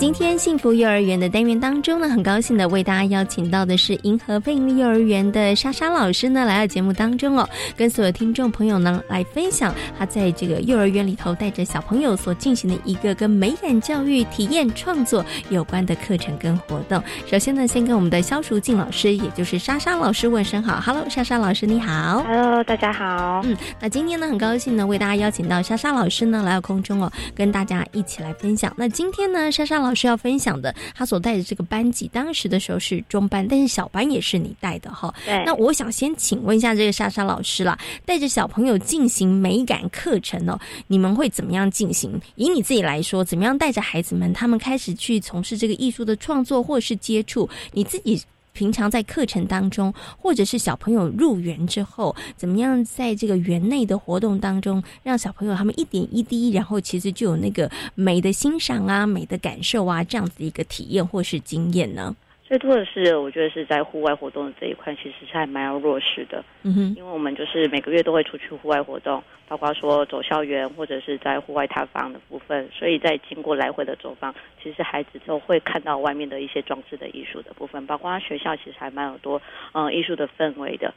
[0.00, 17.02] 今天幸福幼儿园的单元当中呢，很高兴的为大家邀请到的是银河配音幼儿园的莎莎老师呢，来到节目当中哦，跟所有听众朋友呢来分享他在这个幼儿园里头带着小朋友所进行的一个跟美感教育体验创作有关的课程跟活动。
[17.26, 28.72] 首先呢，先跟我们的肖淑静老师，也就是莎莎老师问声好，Hello，莎莎老师你好，Hello，大家好，嗯，那今天呢，很高兴呢为大家邀请到莎莎老师呢来到空中哦，跟大家一起来分享。
[28.78, 29.89] 那今天呢，莎莎老。
[29.90, 35.12] 老师要分享的，他所带的这个班级，当时的时候是中班，但是小班也是你带的哈。
[35.26, 35.42] 对。
[35.44, 37.76] 那我想先请问一下这个莎莎老师啦，
[38.06, 42.20] 带着小朋友进行美感课程哦，你们会怎么样进行？
[42.36, 47.48] 以你自己来说，怎么样带着孩子们他们开始去从事这个艺术的创作或者是接触？
[47.72, 48.22] 你自己
[48.52, 62.14] 平常在课程当中，或者是小朋友入园之后，怎么样在这个园内的活动当中，让小朋友他们一点一滴，然后其实就有那个美的欣赏啊、美的感受啊，这样子一个体验或是经验呢？
[62.50, 66.44] 最多的是，我觉得是在户外活动的这一块，其实是还蛮要弱势的。
[66.64, 79.40] 嗯哼，因为我们就是每个月都会出去户外活动，包括说走校园或者是在户外探访的部分，所以在经过来回的走访，其实孩子都会看到外面的一些装置的艺术的部分，包括学校其实还蛮有多
[79.72, 80.92] 嗯艺术的氛围的。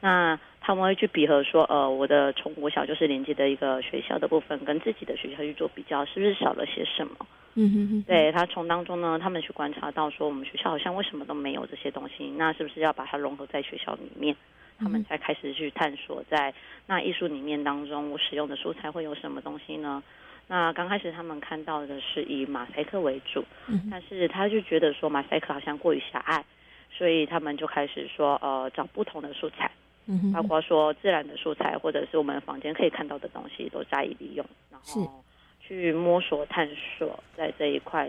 [0.00, 7.26] 那他们会去比合说，呃，我的从国小就是连接的一个学校的部分，跟自己的学校去做比较，是不是少了些什么？
[7.54, 12.30] 嗯哼哼，对他从当中呢，他们去观察到说，我们学校好像为什么都没有这些东西？
[12.36, 14.36] 那是不是要把它融合在学校里面？
[14.78, 16.52] 他们才开始去探索，在
[16.86, 20.02] 那艺术里面当中，我使用的素材会有什么东西呢？
[20.48, 23.42] 那刚开始他们看到的是以马赛克为主，
[23.90, 26.44] 但是他就觉得说马赛克好像过于狭隘，
[26.90, 29.70] 所以他们就开始说，呃，找不同的素材，
[30.06, 35.22] 嗯包括说自然的素材，或者是我们房间可以看到的东西，都加以利用，然后。
[35.68, 38.08] 去摸索探索在这一块，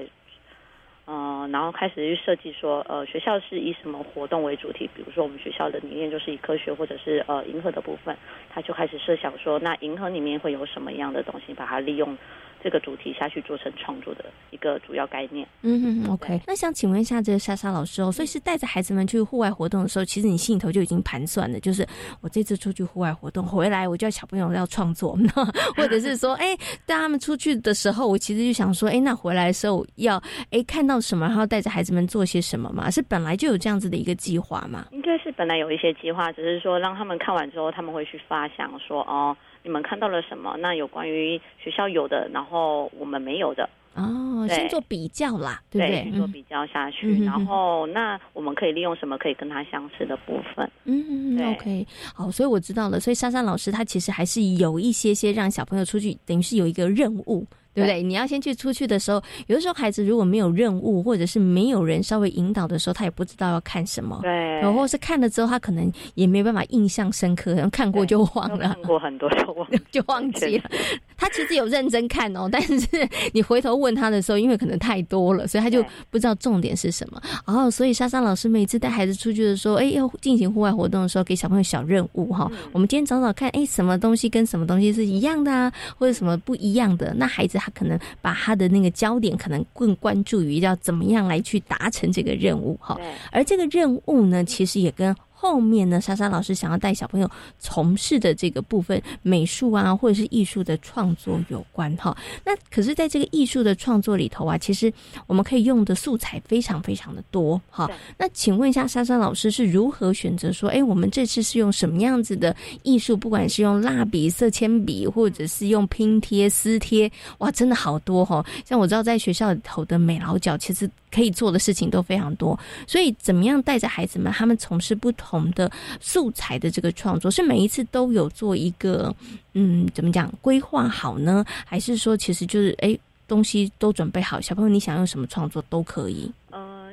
[1.07, 4.87] 嗯，然后开始去设计说，呃，学校是以什么活动为主题？
[4.95, 8.15] 比如说我们学校的理念就是以科学或者是呃银河的部分，
[8.51, 12.15] 他就开始设想说，那银河里面会有什么样的东西，把它利用。
[12.63, 15.47] 这个主题下去做成创作的一个主要概念。
[15.61, 16.39] 嗯嗯，OK。
[16.47, 21.85] 那想请问一下，这个莎莎老师哦，所以是带着孩子们去户外活动的时候，其实你心里头就已经盘算了，就是
[22.21, 25.17] 我这次出去户外活动回来，我就要小朋友要创作，
[25.75, 32.89] 或者是说，哎，带他们出去的时候，我其实就想说，哎，那回来的时候要哎看到什么，然后带着孩子们做些什么嘛？
[32.89, 34.87] 是本来就有这样子的一个计划吗？
[34.91, 39.35] 应该是本来有一些计划，只是说让他们看完之后，他们会去发想说，哦。
[39.67, 40.55] 你们看到了什么？
[40.61, 46.17] 那有关于学校有的，然后我们没有的哦，先做比较啦，对不对？
[46.17, 50.71] 做比较下去，然后那我们可以利用什么可以跟他相似的部分？
[50.85, 52.97] 嗯，OK，好，所以我知道了。
[52.97, 57.45] 所以珊珊老师他其实还是有一些些让小朋友出去，等于是有一个任务。
[57.77, 58.01] 对不对？
[58.01, 64.19] 你要先去出去的时候，有的时候孩子如果没有任务，或者是没有人稍微引导的时候，他也不知道要看什么。
[64.23, 68.73] 对，然后是看了之后，他可能也没办法印象深刻，然后看过就忘了。
[68.73, 70.63] 看过很多就忘 就忘记了。
[71.15, 72.87] 他其实有认真看哦，但是
[73.31, 77.21] 你回头问他的时候，因为可能太多了，所以他就不知道重点是什么。
[77.45, 82.49] 然后，所以莎莎老师每次带孩子出去的时候，哎，要进行户外活动的时候，给小朋友小任务哈。
[82.71, 87.13] 我们今天找找看，哎，什么东西跟什么东西是一样的啊，或者什么不一样的？
[87.15, 88.37] 那孩子他可能把。
[88.47, 92.97] 他的那个焦点可能更关注于要怎么样来去达成这个任务哈，
[93.29, 95.13] 而这个任务呢，其实也跟。
[95.39, 102.17] 后面呢，莎莎老师想要带小朋友从事的这个部分，美术啊，或者是艺术的创作有关哈。
[102.43, 104.91] 那可是，在这个艺术的创作里头啊，其实
[105.27, 107.87] 我们可以用的素材非常非常的多哈。
[108.17, 113.15] 那请问一下，莎莎老师是如何选择说，哎，我们这次是用什么样子的艺术？
[113.15, 118.43] 不管是用蜡笔、色铅笔，或者是用拼贴、撕贴，哇，真的好多哈。
[118.65, 120.89] 像我知道，在学校里头的美劳角，其实。
[121.09, 129.13] 可以做的事情都非常多，所以怎么样带着孩子们，他们从事不同的素材的这个创作，是每一次都有做一个
[129.53, 131.43] 嗯，怎么讲规划好呢？
[131.65, 136.31] 还是说其实就是哎，东西都准备好，小朋友你想用什么创作都可以？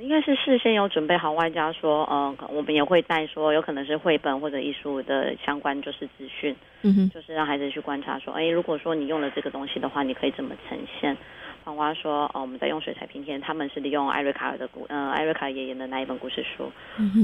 [0.05, 11.17] 呃，应该是事先有准备好，外加说呃，我们也会带说有可能是绘本或者艺术的相关就是资讯，嗯哼，就是让孩子去观察说，哎，如果说你用了这个东西的话，你可以怎么呈现？
[11.65, 16.71] 黄花说：“哦，我们在用水彩拼贴，他们是利用艾瑞卡尔的故，呃，艾瑞卡尔爷爷的那一本故事书。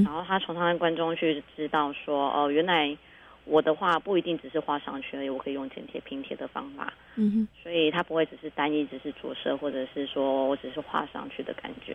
[0.03, 2.97] 然后他从他的观众去知道说，哦，原来
[3.45, 6.90] 我的画不一定只是画上去而已，我可以用剪贴拼贴的方法。
[7.16, 11.95] 嗯哼，所以他不会只是单一只是着色，或者是说我只是画上去的感觉。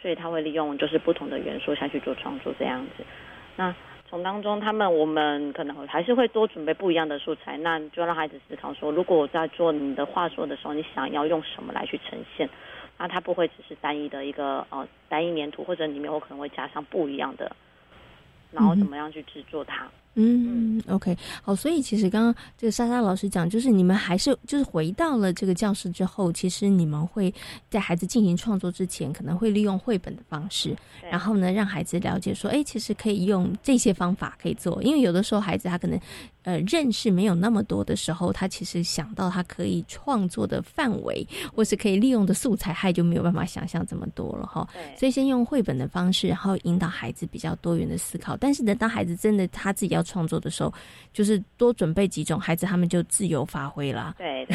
[0.00, 3.04] 所以他会利用就是不同的元素下去做创作这样子。
[3.56, 3.74] 那。”
[4.10, 12.48] 从当中，他们我们可能还是会多准备不一样的素材，那就让孩子思考说，如果我在做你的画作的时候，你想要用什么来去呈现？
[12.96, 17.54] 那它不会只是单一的一个呃单一粘土，或者里面我可能会加上不一样的，
[18.50, 19.86] 然后怎么样去制作它？
[20.20, 27.32] 嗯，OK，好，所以其实刚刚这个莎莎老师讲，就是你们还是就是回到了这个教室之后，其实你们会
[27.70, 30.76] 在孩子进行创作之前，可能会利用绘本的方式，
[31.08, 35.98] 然后呢，让孩子了解说，哎，其实可以用这些方法可以做，因为有的时候孩子他可能。
[36.44, 44.66] 呃，认识没有那么多的时候，他其实想到他可以创作的范围，或是可以利用的素材，他就没有办法想象这么多了哈。
[44.96, 48.34] 所以先用绘本的方式，然后引导孩子比较多元的思考。
[48.34, 50.72] 但是等到孩子真的他自己要创作的时候，
[51.12, 54.14] 就是多准备几种，孩子他们就自由发挥了。
[54.16, 54.46] 对，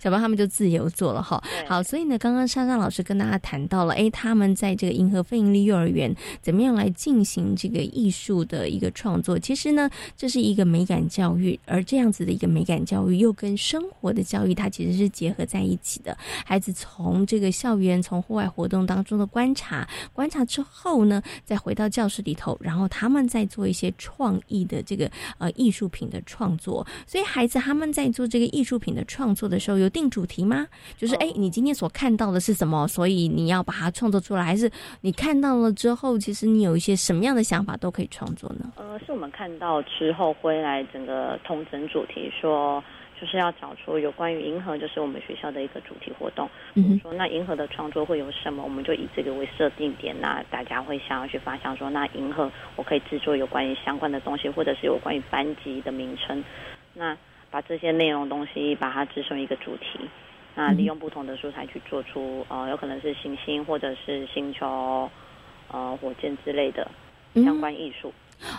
[0.00, 1.42] 小朋友他们就自由做了哈。
[1.68, 9.38] 好，所以呢，刚刚莎莎老师跟大家谈到了，哎，他们在这个银河非盈利幼儿园怎么样来进行这个艺术的一个创作？
[9.38, 16.16] 其实呢，这是一个美感教育，而这样子的一个美感教育又跟生活的教育，它其实是结合在一起的。
[16.44, 26.86] 孩子从这个校园、从户外活动当中的观察，观察之后呢，再回到教室里头，然后他们再做一些创意的这个呃艺术品的创作。
[27.06, 30.66] 所以孩子他们在做这个艺术品的创作的时候，有定主题吗？
[30.96, 32.86] 就是哎，你今天所看到的是什么？
[32.88, 34.70] 所以你要把它创作出来，还是
[35.00, 38.72] 你看到了之后，其实你有一些什么样的想法都可以创作呢？
[38.76, 42.82] 呃，是我们看到之后回来整个同整主题说。
[43.20, 46.48] 就是要找出有关于银河，就是我们学校的一个主题活动。
[46.74, 48.62] 嗯，说那银河的创作会有什么？
[48.62, 56.44] 我们就以这个为设定点，那大家会想要去发想说，那银河我可以制作有关于相关的东西，或者是有关于班级的名称。
[56.94, 57.16] 那
[57.50, 60.00] 把这些内容东西把它制成一个主题，
[60.54, 65.10] 那利用不同的素材去做出呃，有可能是行星或者是星球、
[65.72, 66.90] 呃火箭之类的
[67.34, 68.12] 相关艺术。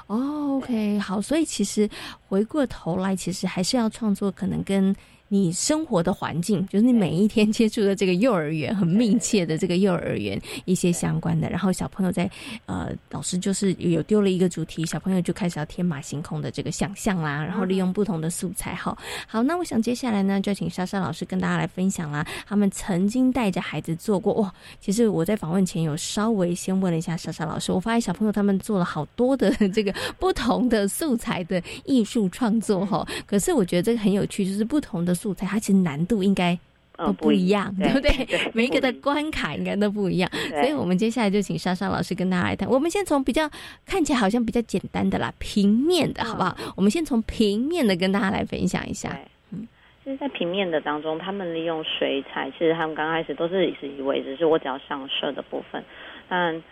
[0.07, 1.89] 哦，OK，好，所以其实
[2.28, 4.95] 回过头来，其实还是要创作，可能跟。
[5.30, 11.49] 你生活的环境，就是你每一天接触的这个幼儿园，很密切的这个幼儿园一些相关的。
[11.49, 12.30] 然后小朋友在
[12.65, 18.73] 呃，老师就是有丢了一个主题，小朋友就开始要天马行空的这个想象啦，然后利用不同的素材。
[18.73, 18.97] 好，
[19.28, 22.25] 好，那我想接下来呢，就请莎莎老师跟大家来分享啦。
[22.45, 33.05] 他们曾经带着孩子做过哇，其实我在访问前有稍微先问了一下莎莎老师，我发现小朋友他们做了好多的这个不同的素材的艺术创作哈。
[33.25, 35.16] 可是我觉得这个很有趣，就是不同的。
[35.18, 36.57] 素材它其实难度应该
[36.95, 38.09] 都不一样，对不 对？
[38.53, 42.68] 每一个的关卡应该都不一样，所以我们接下来就请莎莎老师跟大家来谈。
[42.68, 43.47] 我们先从比较
[43.86, 46.57] 看起来好像比较简单的啦，平面的好不好？
[46.76, 49.15] 我们先从平面的跟大家来分享一下。
[49.51, 49.68] 嗯，
[50.03, 55.84] 就是在平面的当中，他们利用水彩，其实他们刚开始都是是以为只是我只要上色的部分，
[56.28, 56.63] 但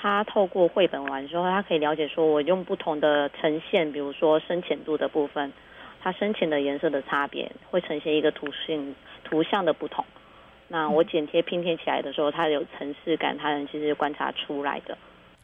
[0.00, 5.52] 他透过绘本完之后，他可以了解说我用不同的呈现，比如说深浅度的部分。
[6.04, 8.94] 它深浅的颜色的差别会呈现一个图形
[9.24, 10.04] 图像的不同。
[10.68, 14.96] 那我剪贴拼贴起来的时候，它有层次感，它其实观察出来的。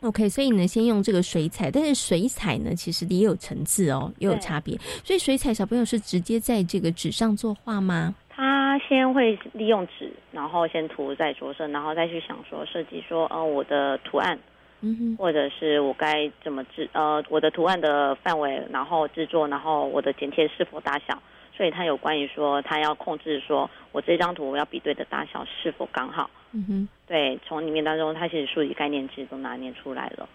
[0.03, 4.77] OK，所以呢，先用这个水彩，但是水彩呢，其实也有层次哦，也有差别。
[5.03, 8.15] 所以水彩小朋友是直接在这个纸上作画吗？
[8.29, 14.39] 他先会利用纸，然后先涂在着色，然后再去想说设计说，呃，我的图案。
[14.83, 21.23] 嗯哼，或者是我该怎么制呃我的图案的范围，然后制作，然后我的剪贴是否大小，
[21.55, 26.31] 所以它有关于说它要控制说我这张图我要比对的大小是否刚好。
[26.53, 30.29] 嗯哼，对，从里面当中它其实数据概念其实都拿捏出来了。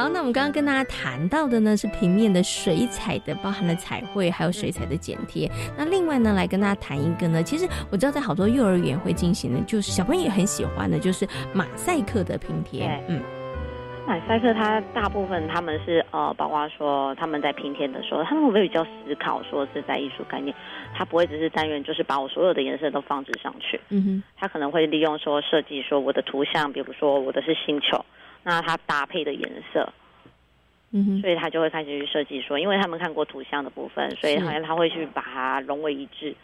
[0.00, 5.46] 好，那我们刚刚跟大家谈到的呢是平面的水彩的，包含了彩绘，还有水彩的剪贴。
[5.76, 12.98] 那另外呢，来跟大家谈一个呢，其实我知道在好多幼儿园会进行的，就是小朋友也很喜欢的，就是马赛克的拼贴。
[13.08, 13.20] 嗯，
[14.06, 20.56] 马赛克它大部分他们是呃，包括说他们在拼贴的时候，他们会比较思考，说是在艺术概念，
[20.94, 23.78] 他不会只是单元就是把我所有的颜色都放置上去。
[23.90, 28.02] 嗯哼，他可能会利用说设计说我的图像，比如说我的是星球。
[28.42, 29.92] 那它搭配的颜色，
[30.92, 36.34] 嗯哼，所以他就会开始去设计说，因为他们看过图像的部分，所以好像他会去把它融为一致。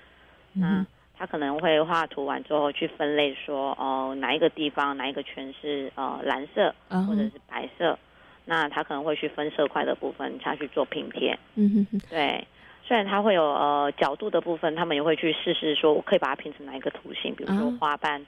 [0.52, 0.84] 那
[1.18, 6.74] 他可能会画图完之后去分类说，哦，哪一个地方哪一个圈是呃蓝色
[7.06, 7.98] 或者是白色，
[8.44, 11.38] 那他可能会去分色块的部分他去做拼贴。
[11.54, 12.46] 嗯哼，对，
[12.84, 18.24] 虽然它会有呃角度的部分，他们也会去试试说，我可以把它拼成哪一个图形，比如说花瓣。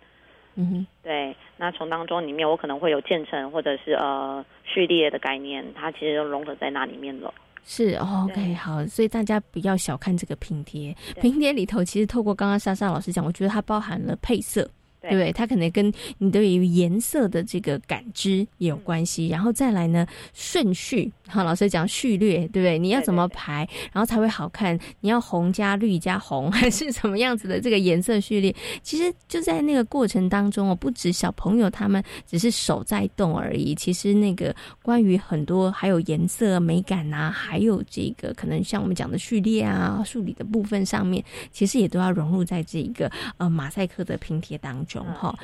[0.60, 7.32] 嗯哼，对，那从当中里面我可能会有渐层或者是呃序列的概念，它其实都融合在那里面了。
[7.62, 14.68] 是，OK，好，所以大家不要小看这个拼贴，拼贴里头其实透过刚刚莎莎老师讲，我觉得它包含了配色。
[15.00, 15.32] 对不对？
[15.32, 22.78] 它可能跟你对于颜色的这个感知也有关系，然后再来呢顺序，哈，老师讲序列，对不对？
[22.78, 24.76] 你要怎么排，然后才会好看？
[25.00, 28.54] 你要红加绿加红， 还是什么样子的这个颜色序列？
[28.82, 44.78] 其实就在那个过程当中哦，不止小朋友他们只是手在动而已，其实那个关于很多还有颜色美感啊，还有这个可能像我们讲的序列啊、数理的部分上面，其实也都要融入在这一个呃马赛克的拼贴当。
[44.78, 45.34] 中哈，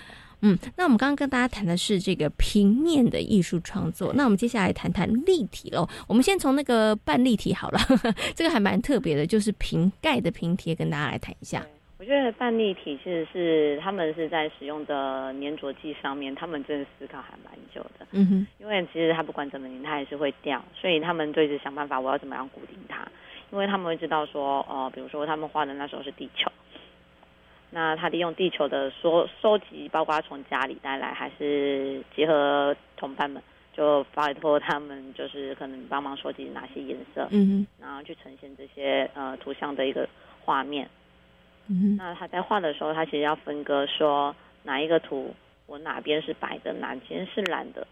[0.43, 5.89] 嗯，那我们刚刚跟大家谈的是这个平面的艺术创作，那我们接下来谈谈立体喽。
[6.09, 7.79] 我们先从那个半立体好了，
[8.35, 11.65] 这个还蛮特别的，就是瓶盖的拼贴，跟大家来谈一下。
[11.99, 18.07] 我觉得半立体其实是他们是在使用的粘着剂上面，他们真的思考还蛮久的。
[18.11, 23.09] 嗯哼，因为其实它不管怎么拧，它还是会掉，所以他们就一直想办法，我要怎么样固定它。
[23.51, 26.51] 因为他们会知道说，呃，比如说他们画的那时候是地球，
[27.75, 33.43] 那他利用地球的收收集，包括从家里带来，还是结合同伴们，
[33.77, 40.09] 就拜托他们，就是可能帮忙收集哪些颜色，嗯然后去呈现这些呃图像的一个
[40.45, 40.89] 画面。
[41.67, 45.35] 嗯那他在画的时候，他其实要分割说哪一个图
[45.67, 47.85] 我哪边是白的，哪边是蓝的。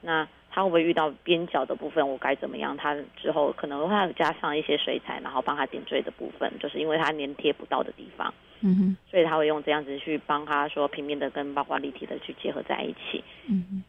[0.00, 2.76] 那他会不会遇到边角的部分，我该怎么样？
[2.76, 13.22] 他之后可能会加上一些水彩，然后帮他点缀的部分，就是因为他粘贴不到的地方，嗯哼，所以他会用这样子去帮他说平面的跟包括立体的去结合在一起。
[13.46, 13.84] 嗯哼。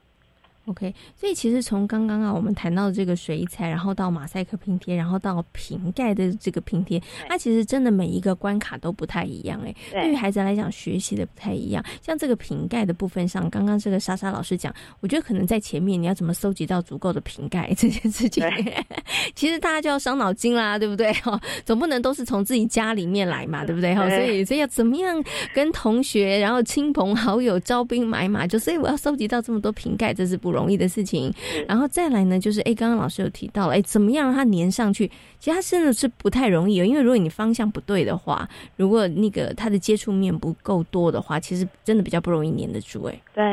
[0.72, 9.76] OK，所以其实从刚刚啊，我们谈到这个水彩，然后到马赛克拼贴，然后到瓶盖的这个拼贴，它其实真的每一个关卡都不太一样哎。
[9.91, 11.84] 对于孩子来讲，学习的不太一样。
[12.01, 18.43] 像这个瓶盖的部分上，刚刚这个莎莎老师讲，我觉得可能在前面你要怎么收集到足够的瓶盖这件事情，
[19.36, 21.11] 其实大家就要伤脑筋啦，对不对？
[21.13, 23.93] 哈， 总不能都是从自己家里面来嘛，对不对？
[23.93, 25.22] 哈，所以所以要怎么样
[25.53, 31.34] 跟同学，然后亲朋好友招兵买马，就所以我要收集到这么多瓶盖，这是不容易的事情。
[31.68, 35.09] 然后再来呢，就是哎，刚刚老师有提到了，哎，怎么样让它粘上去？
[35.39, 43.03] 其实它真的是不太容易，因为如果你方向不对的话，如果那个它的接触面不够多的话，其实真的比较不容易粘得住。
[43.05, 43.43] 哎，对，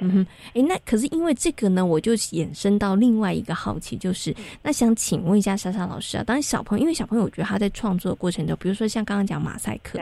[0.00, 10.00] 嗯哼，哎，那可是因为这个呢，我就衍生到另外一个好奇，就是那想请问一下莎莎老师啊，当然小朋友，因为小朋友我觉得他在创作的过程中，比如说像刚刚讲马赛克，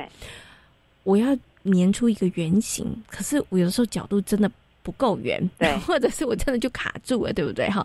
[1.03, 4.51] 我要粘出一个圆形，可是我有的时候角度真的
[4.85, 7.69] 不够圆，对， 或者是我真的就卡住了，对不对？
[7.69, 7.85] 哈，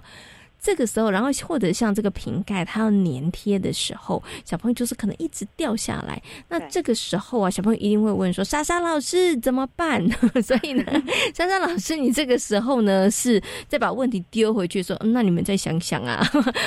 [0.61, 6.21] 这个时候，然后或者像这个瓶盖，它要粘贴的时候，小朋友就是可能一直掉下来。
[6.49, 10.05] 那这个时候啊，小朋友一定会问说：“莎莎老师怎么办？”
[10.43, 10.83] 所以呢，
[11.33, 16.21] 莎莎老师，你这个时候呢是再把问题丢回去说：“嗯，那你们再想想啊，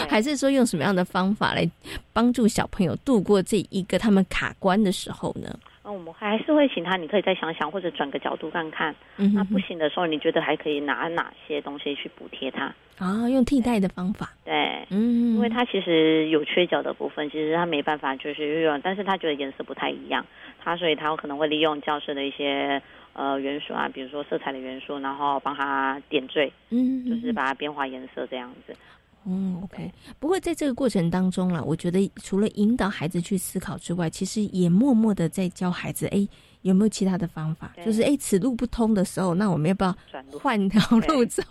[0.08, 1.70] 还是说用什么样的方法来
[2.14, 5.54] 帮助小朋友度过这一个他们卡关的时候呢？”
[5.84, 8.94] 那我们还是会请他，你可以再想想，或者转个角度看看。
[9.16, 12.72] 嗯，那不行的时候，你觉得还可以拿哪些东西去补贴他？
[12.98, 14.30] 啊，用替代的方法。
[14.44, 20.24] 对，嗯，因为他其实有缺角的部分，其实他没办法就是用，但是他觉得颜色不太一样，
[20.60, 22.80] 他所以他可能会利用教室的一些
[23.14, 28.76] 呃元素啊，比如说色彩的元素，然后帮他点缀，嗯，就是把它变化颜色这样子。
[29.24, 29.90] 嗯，OK。
[30.18, 36.26] 不过在这个过程当中啦，我觉得除了引导孩子去思考之外，其实也默默的在教孩子，哎，
[36.62, 37.72] 有没有其他的方法？
[37.84, 39.96] 就是哎，此路不通的时候，那我们要不要
[40.40, 41.42] 换条路走？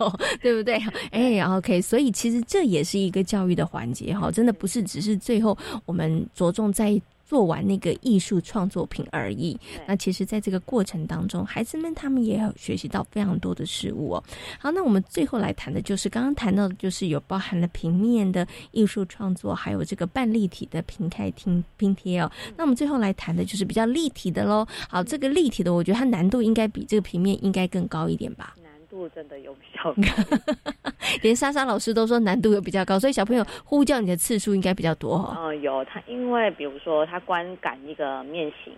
[0.42, 0.80] 对不对？
[1.10, 1.80] 哎，OK。
[1.80, 5.56] 所以其实这也是一个教育的环节哈，真的不是只是最后
[5.86, 7.00] 我们着重在。
[7.32, 9.58] 做完那个艺术创作品而已。
[9.86, 14.24] 那其实，在这个过程当中，孩子们他们也有学习到非常多的事物哦。
[14.58, 22.30] 好，那我们最后来谈的就是刚刚谈到的，就是有包含了平面的艺术创作，还有这个半立体的平开拼拼贴哦。
[22.54, 24.66] 那我们最后来谈的就是比较立体的喽。
[24.90, 28.54] 好，这个立体的，我觉得它难度应该比这个平面应该更高一点吧。
[28.92, 35.34] 难度真的有比较高， 连莎莎老师都说难度有比较高，所以小朋友呼叫你的次数应该比较多哈。
[35.38, 38.74] 嗯，有他，因为比如说他观感一个面型，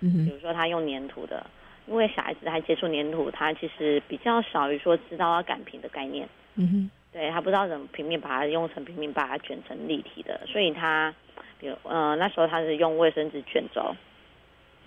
[0.00, 1.44] 嗯，比如说他用粘土的，
[1.88, 11.12] 因为小孩子他接触粘土，他其实比较少于说知道要擀平的概念，嗯哼，对他不知道怎么平面把它用成平面，把它卷成立体的，所以他，
[11.58, 13.94] 比如呃那时候他是用卫生纸卷轴。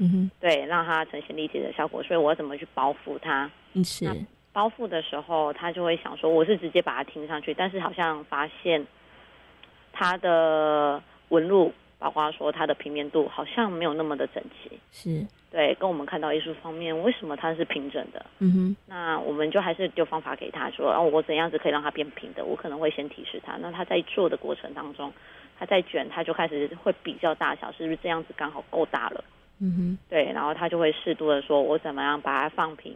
[0.01, 3.51] 嗯哼，对，让它呈现立体的效果，所以我怎么去包覆它？
[3.73, 4.05] 嗯，是
[4.51, 8.85] 包覆的时候，他就会想说，我是直接把它听上去，但是好像发现
[9.91, 14.79] 它的纹路，包括说它的平面度，好像没有那么的整齐。
[14.91, 18.25] 是，对，跟我们看到艺术方面，为什么它是平整的？
[18.39, 22.43] 嗯哼，那我们就还是丢方法给他说，哦，我怎样子可以让它变平的？
[22.43, 25.13] 我可能会先提示他，那他在做的过程当中，
[25.59, 29.23] 他在卷，他就开始会比较大小，是不是这样子刚好够大了？
[29.61, 32.95] 嗯哼，对，然后他就会适度的说，我怎么样把它放平，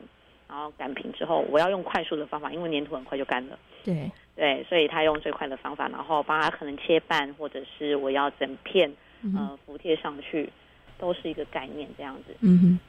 [0.54, 3.58] 然后擀平之后，我要用快速的方法，因为粘土很快就干了。
[3.84, 8.94] 对，对，所以他用最快的方法，然后把它可能切半，或者是我要整片
[9.36, 10.48] 呃服贴上去，
[11.00, 12.36] 都是一个概念这样子。
[12.42, 12.80] 嗯哼。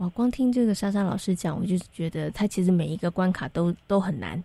[0.00, 4.42] 哇，光听这个莎莎老师讲，我就觉得他其实每一个关卡都都很难。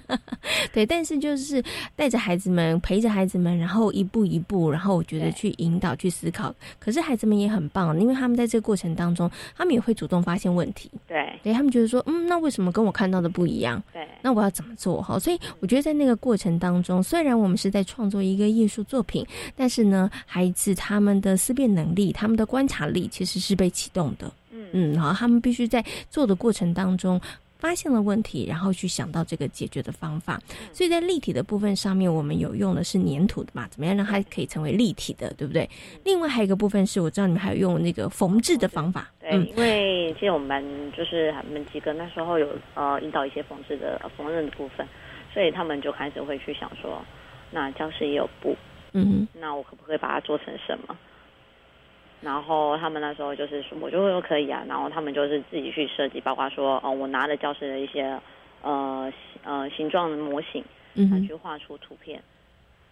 [0.70, 1.64] 对，但是就是
[1.96, 6.54] 带着孩子们，陪着孩子们，然后一步一步，然后我觉得去引导、去思考。
[6.78, 10.90] 可是孩子们也很棒，因为他们在这个过程当中，他们也会主动发现问题。
[11.08, 13.82] 对，对他们觉得说，嗯，那为什么跟我看到的不一样？
[13.94, 15.00] 对，那我要怎么做？
[15.00, 19.26] 哈，所以我觉得在那个过程当中，虽然我们是在创作一个艺术作品，
[19.56, 24.30] 但是呢，孩子他们的思辨能力、他们的观察力其实是被启动的。
[24.72, 27.20] 嗯，好，他们必须在做的过程当中
[27.58, 30.40] 发现了问题，然后去想到这个解决的方法。
[30.72, 33.68] 所以在立体的部分上面，我们有用的是粘土的嘛？
[33.68, 35.68] 怎么样让它可以成为立体的，对不对？
[36.04, 39.08] 另外还有一个部分是我知道你们还有用那个缝制的方法。
[39.20, 44.84] 对，因为其实我们就是我们几个那时候有呃引导一些缝制的缝纫的部分，
[45.32, 47.00] 所以他们就开始会去想说，
[47.52, 48.56] 那教室也有布，
[48.92, 50.96] 嗯，那我可不可以把它做成什么？
[52.22, 54.64] 然后他们那时候就是说，我就会说可以啊。
[54.68, 58.16] 然后他们就是自己去设计，包括说，哦，我拿了教室的一些
[58.62, 59.12] 呃
[59.42, 60.64] 呃形状的模型，
[60.94, 62.22] 嗯，去画出图片，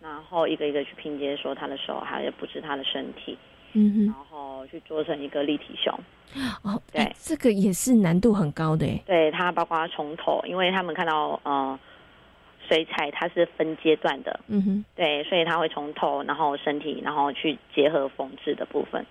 [0.02, 3.38] 然后一个一个去拼接，说他的手，还有布置他的身体，
[3.74, 5.94] 嗯然后去做成一个立体熊。
[6.64, 8.86] 哦，对，这个也是难度很高的。
[9.06, 11.78] 对，他包括从头，因为他们看到呃
[12.68, 19.06] 水彩它是分阶段的，嗯哼，对，所以他会从头，然后身体，然后去结合缝制的部分。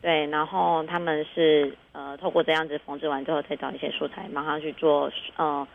[0.00, 5.66] 对，然后他们是呃透过这样子缝制完之后，再找一些素材，马上去做呃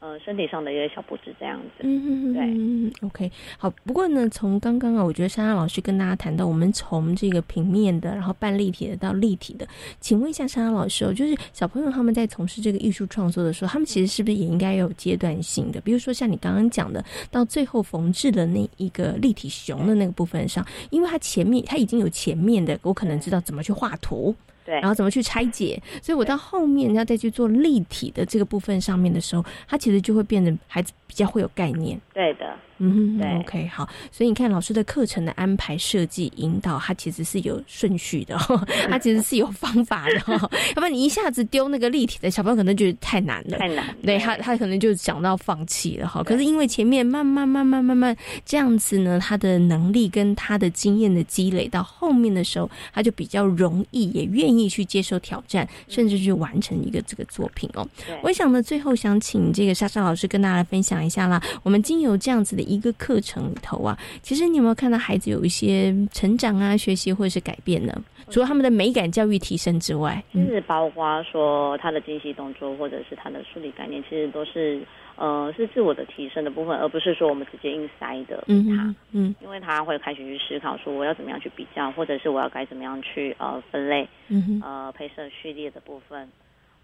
[0.00, 1.82] 呃身体上的一些小布置，这样子。
[1.82, 3.68] 嗯嗯对嗯，OK，好。
[3.84, 9.66] 不过呢，从刚刚啊，我觉得莎莎老师跟大家谈到，我们从这个平面的，然后半立体的到立体的，
[10.00, 15.80] 请问一下莎莎老师哦，就是小朋友他们在从事这个艺术创作的时候，他们其实是不是也应该有阶段性的？
[15.80, 24.34] 比如说像你刚刚讲的，到最后缝制的那一个立体熊的那个部分上，因为它前面它已经有前面的，我可能知道怎么去画图。
[24.68, 25.82] 对，然后怎么去拆解？
[26.02, 31.98] 所以我到后面要再去做立体的这个部分上面的时候，它其实就会变得孩子比较会有概念。
[32.12, 33.88] 对的，嗯对，OK，好。
[34.10, 38.36] 所以你看老师的课程的安排、设计、引导，它其实是有顺序的，
[38.88, 40.14] 它其实是有方法的。
[40.28, 43.84] 要不然你一下子丢那个立体的，小朋友可能觉得太难了，太难。
[44.02, 46.22] 对他，他可能就想到放弃了哈。
[46.22, 57.86] 可是因为前面慢慢、慢慢、慢慢这样子呢，他的能力跟他的经验的积累，到后面的时候，他就比较容易，也愿意去接受挑战，甚至去完成一个这个作品哦。
[58.22, 61.42] 我想呢，最后想请这个莎莎老师跟大家分享一下啦。
[61.62, 67.92] 我们经由这样子的一个课程里头啊，其实你有没有看到孩子有一些成长啊、学习或者是改变呢？
[68.30, 74.82] 除了他们的美感教育提升之外，就是包括说他的精细动作，或者是他的数理概念，其实都是
[75.16, 78.94] 呃是自我的提升的部分，而不是说我们直接硬塞的给他。
[79.12, 86.28] 嗯，因为他会开始去思考说我要怎么样去比较，或者是我要该怎么样去呃分类，嗯呃配色序列的部分，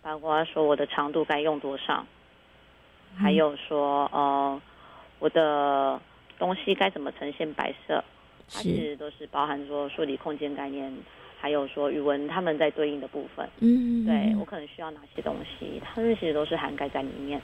[0.00, 2.06] 包括说我的长度该用多少，
[3.14, 4.58] 还有说呃
[5.18, 6.00] 我的
[6.38, 8.02] 东西该怎么呈现白色，
[8.52, 10.92] 它其实都是包含说数理空间概念。
[11.36, 17.38] 还有说语文他们在对应的部分，嗯，对我可能需要哪些东西，它们其实都是涵盖在里面。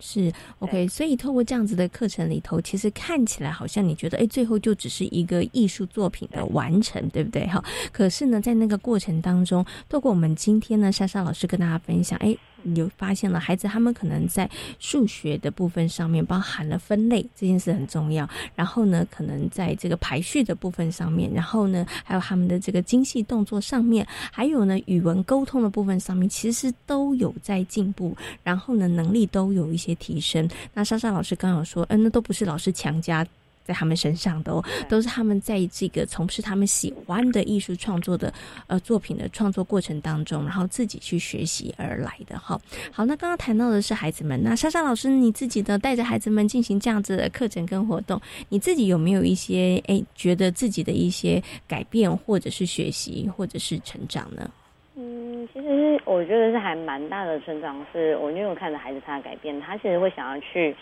[0.00, 7.46] 是 OK，所以透过这样子的课程里头，其实看起来好像你觉得，哎，最后就只是一个艺术作品的完成，对不对？
[7.46, 7.62] 哈，
[7.92, 12.34] 可是呢，在那个过程当中，透过我们今天呢，莎莎老师跟大家分享，哎，
[12.74, 14.48] 有发现了孩子他们可能在
[14.78, 30.48] 数学的部分上面包含了分类这件事很重要，然后呢，可能在这个排序的部分上面，然后呢，还有他们的这个精细动作上面，还有呢，语文沟通的部分上面，其实都有在进步，然后呢，能力都有一些提升。
[30.72, 33.26] 那莎莎老师刚有说，嗯、那都不是老师强加。
[33.64, 38.32] 在他们身上的哦，都是他们在这个从事他们喜欢的艺术创作的
[38.66, 42.60] 呃作品的创作过程当中，然后自己去学习而来的哈。
[42.92, 54.50] 好，那刚刚谈到的是孩子们，那莎莎老师你自己的带着孩子们进行这样子的课程跟活动，你自己有没有一些哎觉得自己的一些改变，或者是学习，或者是成长呢？
[54.96, 60.76] 嗯，其实我觉得是还蛮大的成长，是我因为我看着孩子他的改变，他其实会想要去。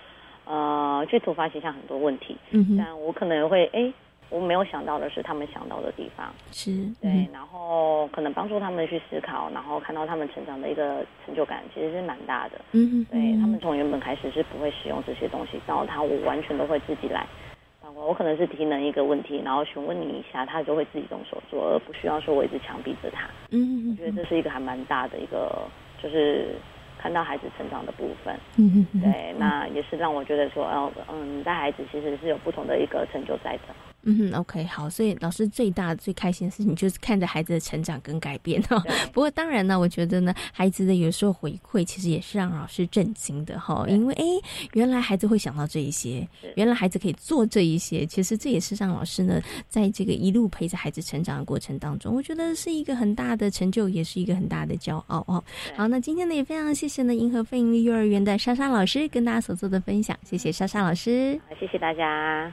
[0.45, 3.93] 呃，去突发奇想很多问题，嗯但我可能会哎，
[4.28, 6.70] 我没有想到的是他们想到的地方，是
[7.01, 12.61] 对，嗯、然后可能帮助他们去思考，然后看到他们成长的一个成就感，其实是蛮大的。
[12.72, 17.24] 嗯，对他们从原本开始是不会使用这些东西，到他我完全都会自己来，
[17.80, 23.28] 包括我可能是提能一个问题，然后询问你一下，他就会自己动手做，而不需要说我一直强逼着他。
[23.51, 25.57] 嗯，我觉得这是一个还蛮大的一个，
[26.03, 26.57] 就是。
[27.03, 33.74] 看到孩子成长的部分，嗯嗯，对，那也是让我觉得说，哦，嗯，带孩子其实是有不同的一个成就在的。
[34.05, 38.82] 嗯哼，OK，好，所以老师最大最开心的事情就是看着孩子的成长跟改变哈。
[39.12, 44.24] 不过当然呢，我觉得呢，孩子的有时候回馈其实也是让老师震惊的哈，因为哎，
[44.72, 46.26] 原来孩子会想到这一些，
[46.57, 55.42] 原来孩子可以做这一些，其实这也是让老师呢，在这个一路陪着孩子成长的过程当中，我觉得是一个很大的成就，也是一个很大的骄傲哦。
[55.76, 62.53] 好，那今天呢也非常谢谢呢银河飞盈利幼儿园的莎莎老师跟大家所做的分享，谢谢莎莎老师，谢谢大家。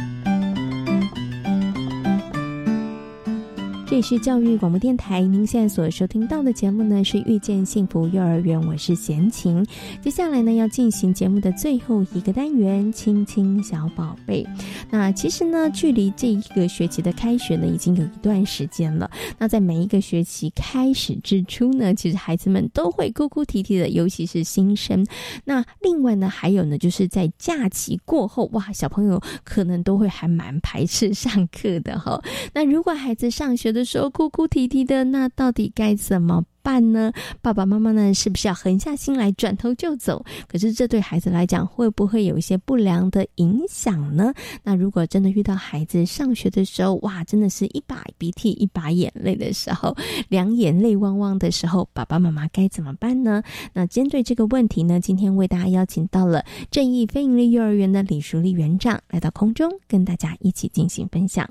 [3.91, 9.67] 这里是教育广播电台，您现在所收听到的节目呢是《遇见幸福幼儿园》，我是贤琴。
[10.01, 14.47] 接下来呢要进行节目的最后一个单元——亲亲小宝贝。
[14.89, 19.11] 那其实呢，距离这一个学期的开学呢已经有一段时间了。
[19.37, 25.05] 那在每一个学期开始之初呢，其实孩子们都会哭哭啼啼的，尤其是新生。
[25.43, 32.23] 那另外呢，还有呢，就是在假期过后，哇，小朋友可能都会还蛮排斥上课的哈。
[32.53, 37.11] 那如果孩子上学的，的时候哭哭啼啼的，那到底该怎么办呢？
[37.41, 40.23] 爸爸妈妈呢，是不是要狠下心来转头就走？
[40.47, 44.31] 可是这对孩子来讲，会不会有一些不良的影响呢？
[44.61, 49.97] 那如果真的遇到孩子上学的时候，哇，真的是一把鼻涕一把眼泪的时候，
[50.29, 53.41] 两眼泪汪汪的时候，爸爸妈妈该怎么办呢？
[53.73, 61.49] 那针对这个问题呢，今天为大家邀请到了正义非盈利幼儿园的李淑丽园长来到空中，跟大家一起进行分享。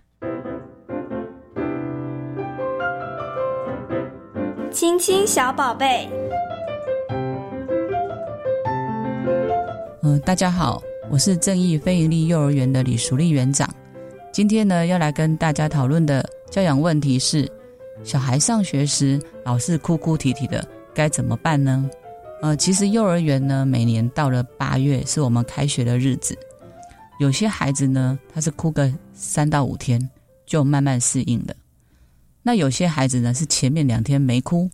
[4.72, 6.08] 亲亲小宝贝，
[10.02, 13.68] 嗯，大家好，我是正义非营利幼儿园的李淑丽园长。
[14.32, 17.50] 今天呢，要来跟大家讨论的教养问题是：
[18.04, 20.64] 小孩上学时老是哭哭啼啼的，
[20.94, 21.90] 该怎么办呢？
[22.40, 26.38] 呃，其实幼儿园呢，每年到了八月是我们开学的日子，
[27.18, 30.00] 有些孩子呢，他是哭个三到五天，
[30.46, 31.54] 就慢慢适应了。
[32.42, 34.70] 那有些孩子呢是前面两天没哭，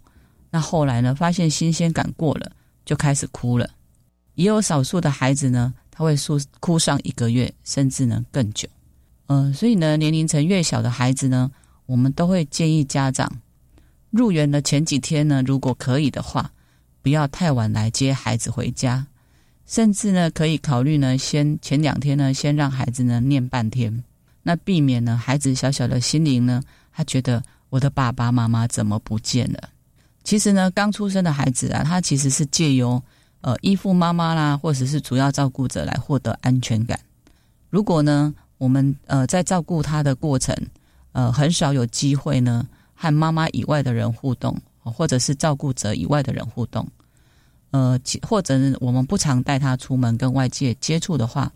[0.51, 2.53] 那后来呢发现新鲜感过了
[2.85, 3.69] 就开始哭了，
[4.35, 8.69] 也有少数的孩子呢他会哭哭上一个月甚至呢更久，
[9.27, 11.51] 嗯，所以呢年龄层越小的孩子呢，
[11.87, 13.29] 我们都会建议家长
[14.11, 16.53] 入园的前几天呢，如果可以的话，
[17.03, 19.05] 不要太晚来接孩子回家，
[19.67, 24.05] 甚至呢可以考虑呢先前两天呢先让孩子呢念半天，
[24.45, 26.63] 那避免呢孩子小小的心灵呢
[26.93, 27.43] 他觉得。
[27.69, 29.71] 我的爸爸妈妈怎么不见了？
[30.23, 33.03] 其实呢，刚出生的孩子啊，他其实是借由
[33.41, 36.99] 呃依附妈妈啦，或者是主要照顾者来获得安全感。
[37.71, 40.57] 如果呢，我们呃在照顾他的过程，
[41.13, 46.89] 呃很少有机会呢和妈妈以外的人互动，或者是照顾者以外的人互动，
[47.71, 51.53] 呃或者我们不常带他出门跟外界接触的话，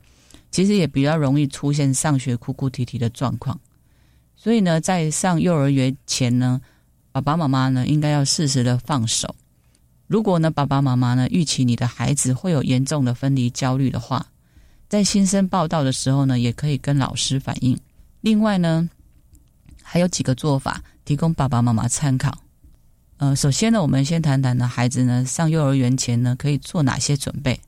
[0.50, 3.58] 其实也比较容易出现上学哭哭啼啼的状况。
[4.42, 6.58] 所以呢，在上幼儿园前呢，
[7.12, 9.36] 爸爸妈妈呢应该要适时的放手。
[10.06, 14.26] 如果呢，爸爸妈妈呢预期你的孩子会有严重的分离焦虑的话，
[14.88, 17.78] 在新生报道的时候呢，也可以跟老师反映。
[18.22, 18.88] 另外呢，
[19.82, 22.32] 还有几个做法提供爸爸妈妈参考。
[23.18, 27.60] 呃，首先呢，我们先谈谈呢，孩子呢上幼儿园前呢可以做哪些准备？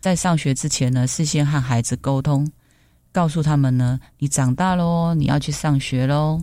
[0.00, 2.48] 在上学之前呢，事先和孩子沟通。
[3.12, 6.42] 告诉他们呢，你长大喽，你要去上学喽，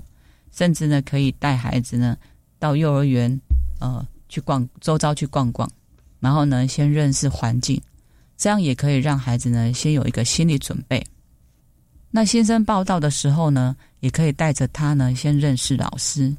[0.52, 2.16] 甚至呢，可以带孩子呢
[2.60, 3.42] 到幼儿园，
[3.80, 5.68] 呃，去逛周遭去逛逛，
[6.20, 7.82] 然后呢，先认识环境，
[8.38, 11.04] 这样也可以让孩子呢先有一个心理准备。
[12.12, 16.36] 那新生报道的时候呢，也可以带着他呢先认识老师，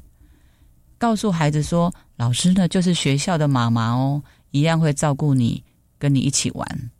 [0.97, 5.61] 告诉孩子说，老师呢就是学校的妈妈哦，一样会照顾你，
[5.99, 6.91] 跟你一起玩，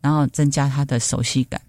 [0.00, 1.60] 然后增加他的熟悉感。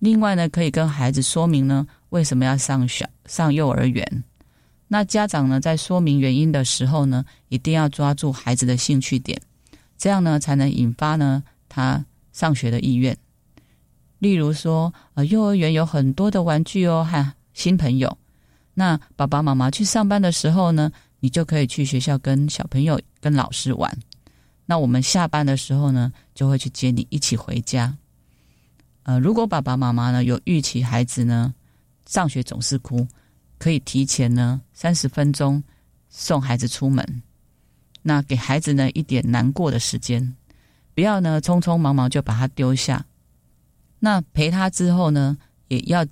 [0.00, 4.24] 另外呢，可以跟孩子说明呢，为什么要上小上幼儿园。
[4.88, 9.40] 那家长呢，在说明原因的时候呢，一定要抓住孩子的兴趣点，
[9.96, 13.16] 这样呢，才能引发呢他上学的意愿。
[14.18, 18.18] 例如说，呃，幼儿园有很多的玩具哦，和新朋友。
[18.74, 20.90] 那爸爸妈妈去上班的时候呢，
[21.20, 23.94] 你就可以去学校跟小朋友、跟老师玩。
[24.64, 27.96] 那我们下班的时候呢，就会去接你一起回家。
[29.04, 31.54] 呃，如果爸爸妈妈呢有预期孩子呢
[32.06, 33.06] 上学总是哭，
[33.58, 35.62] 可以提前呢三十分钟
[36.08, 37.22] 送孩子出门，
[38.02, 40.36] 那给孩子呢一点难过的时间，
[40.94, 43.06] 不要呢匆匆忙忙就把他丢下。
[44.00, 45.36] 那陪他之后呢，
[45.68, 46.06] 也要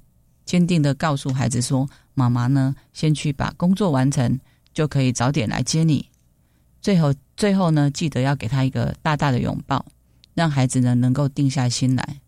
[0.45, 4.39] 坚定的告诉孩子说，妈妈呢先去把工作完成，
[4.73, 6.09] 就可以早点来接你。
[6.81, 9.85] 最后，最后呢，记得要给他一个大大的拥抱，
[10.35, 12.21] 让孩子呢能够定下心来。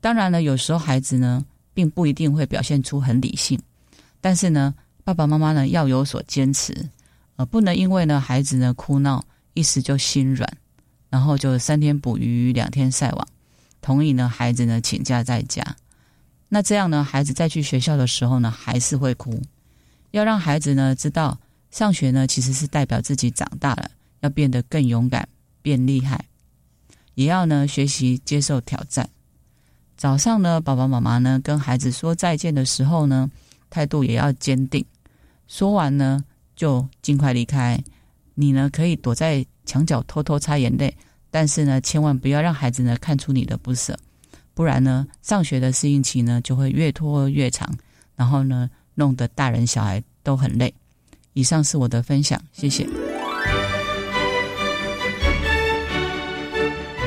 [0.00, 1.44] 当然了，有时候孩子呢，
[1.74, 3.60] 并不一定会表现出很理性，
[4.20, 4.74] 但是呢，
[5.04, 6.88] 爸爸妈妈呢要有所坚持，
[7.36, 9.22] 呃，不能因为呢孩子呢哭闹
[9.52, 10.50] 一时就心软，
[11.10, 13.28] 然后就三天捕鱼两天晒网，
[13.82, 15.76] 同意呢孩子呢请假在家，
[16.48, 19.42] 那这样呢孩子再去学校的时候呢还是会哭，
[20.12, 21.38] 要让孩子呢知道
[21.70, 23.90] 上学呢其实是代表自己长大了，
[24.20, 25.28] 要变得更勇敢，
[25.60, 26.24] 变厉害，
[27.14, 29.10] 也要呢学习接受挑战。
[30.00, 33.30] 早上呢，爸爸妈妈呢跟孩子说再见的时候呢，
[33.68, 34.82] 态度也要坚定。
[35.46, 36.24] 说完呢，
[36.56, 37.78] 就尽快离开。
[38.34, 40.96] 你呢可以躲在墙角偷偷擦眼泪，
[41.30, 43.94] 但是呢，千万不要让孩子呢看出你的不舍，
[44.54, 47.70] 不然呢，上学的适应期呢就会越拖越长，
[48.16, 50.72] 然后呢，弄得大人小孩都很累。
[51.34, 52.88] 以上是我的分享，谢谢。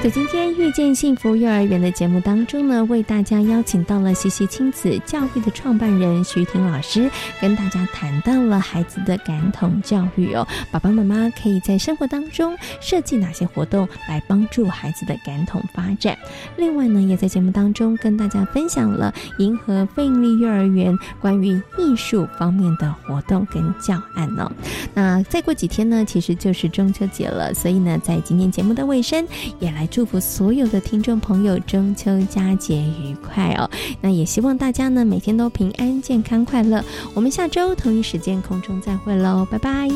[0.04, 10.45] 在今天遇见幸福幼儿园的节目当中呢，为大家邀请到了西西亲子教育的创办人徐婷老师，跟大家谈到了孩子的感统教育哦。
[10.70, 16.18] 爸爸妈妈可以在生活当中设计哪些活动来帮助孩子的感统发展？
[16.58, 24.51] 另外呢，也在节目当中跟大家分享了银河费力幼儿园关于艺术方面的活动跟教案哦。
[24.93, 29.26] 那再过几天呢，其实就是中秋节了，所以呢，在今天节目的尾声
[29.62, 29.88] 也来。
[29.94, 33.70] 祝福所有的听众朋友中秋佳节愉快哦！
[34.02, 36.84] 那也希望大家呢每天都平安、健康、快乐。
[37.14, 39.88] 我们下周同一时间空中再会喽，拜拜。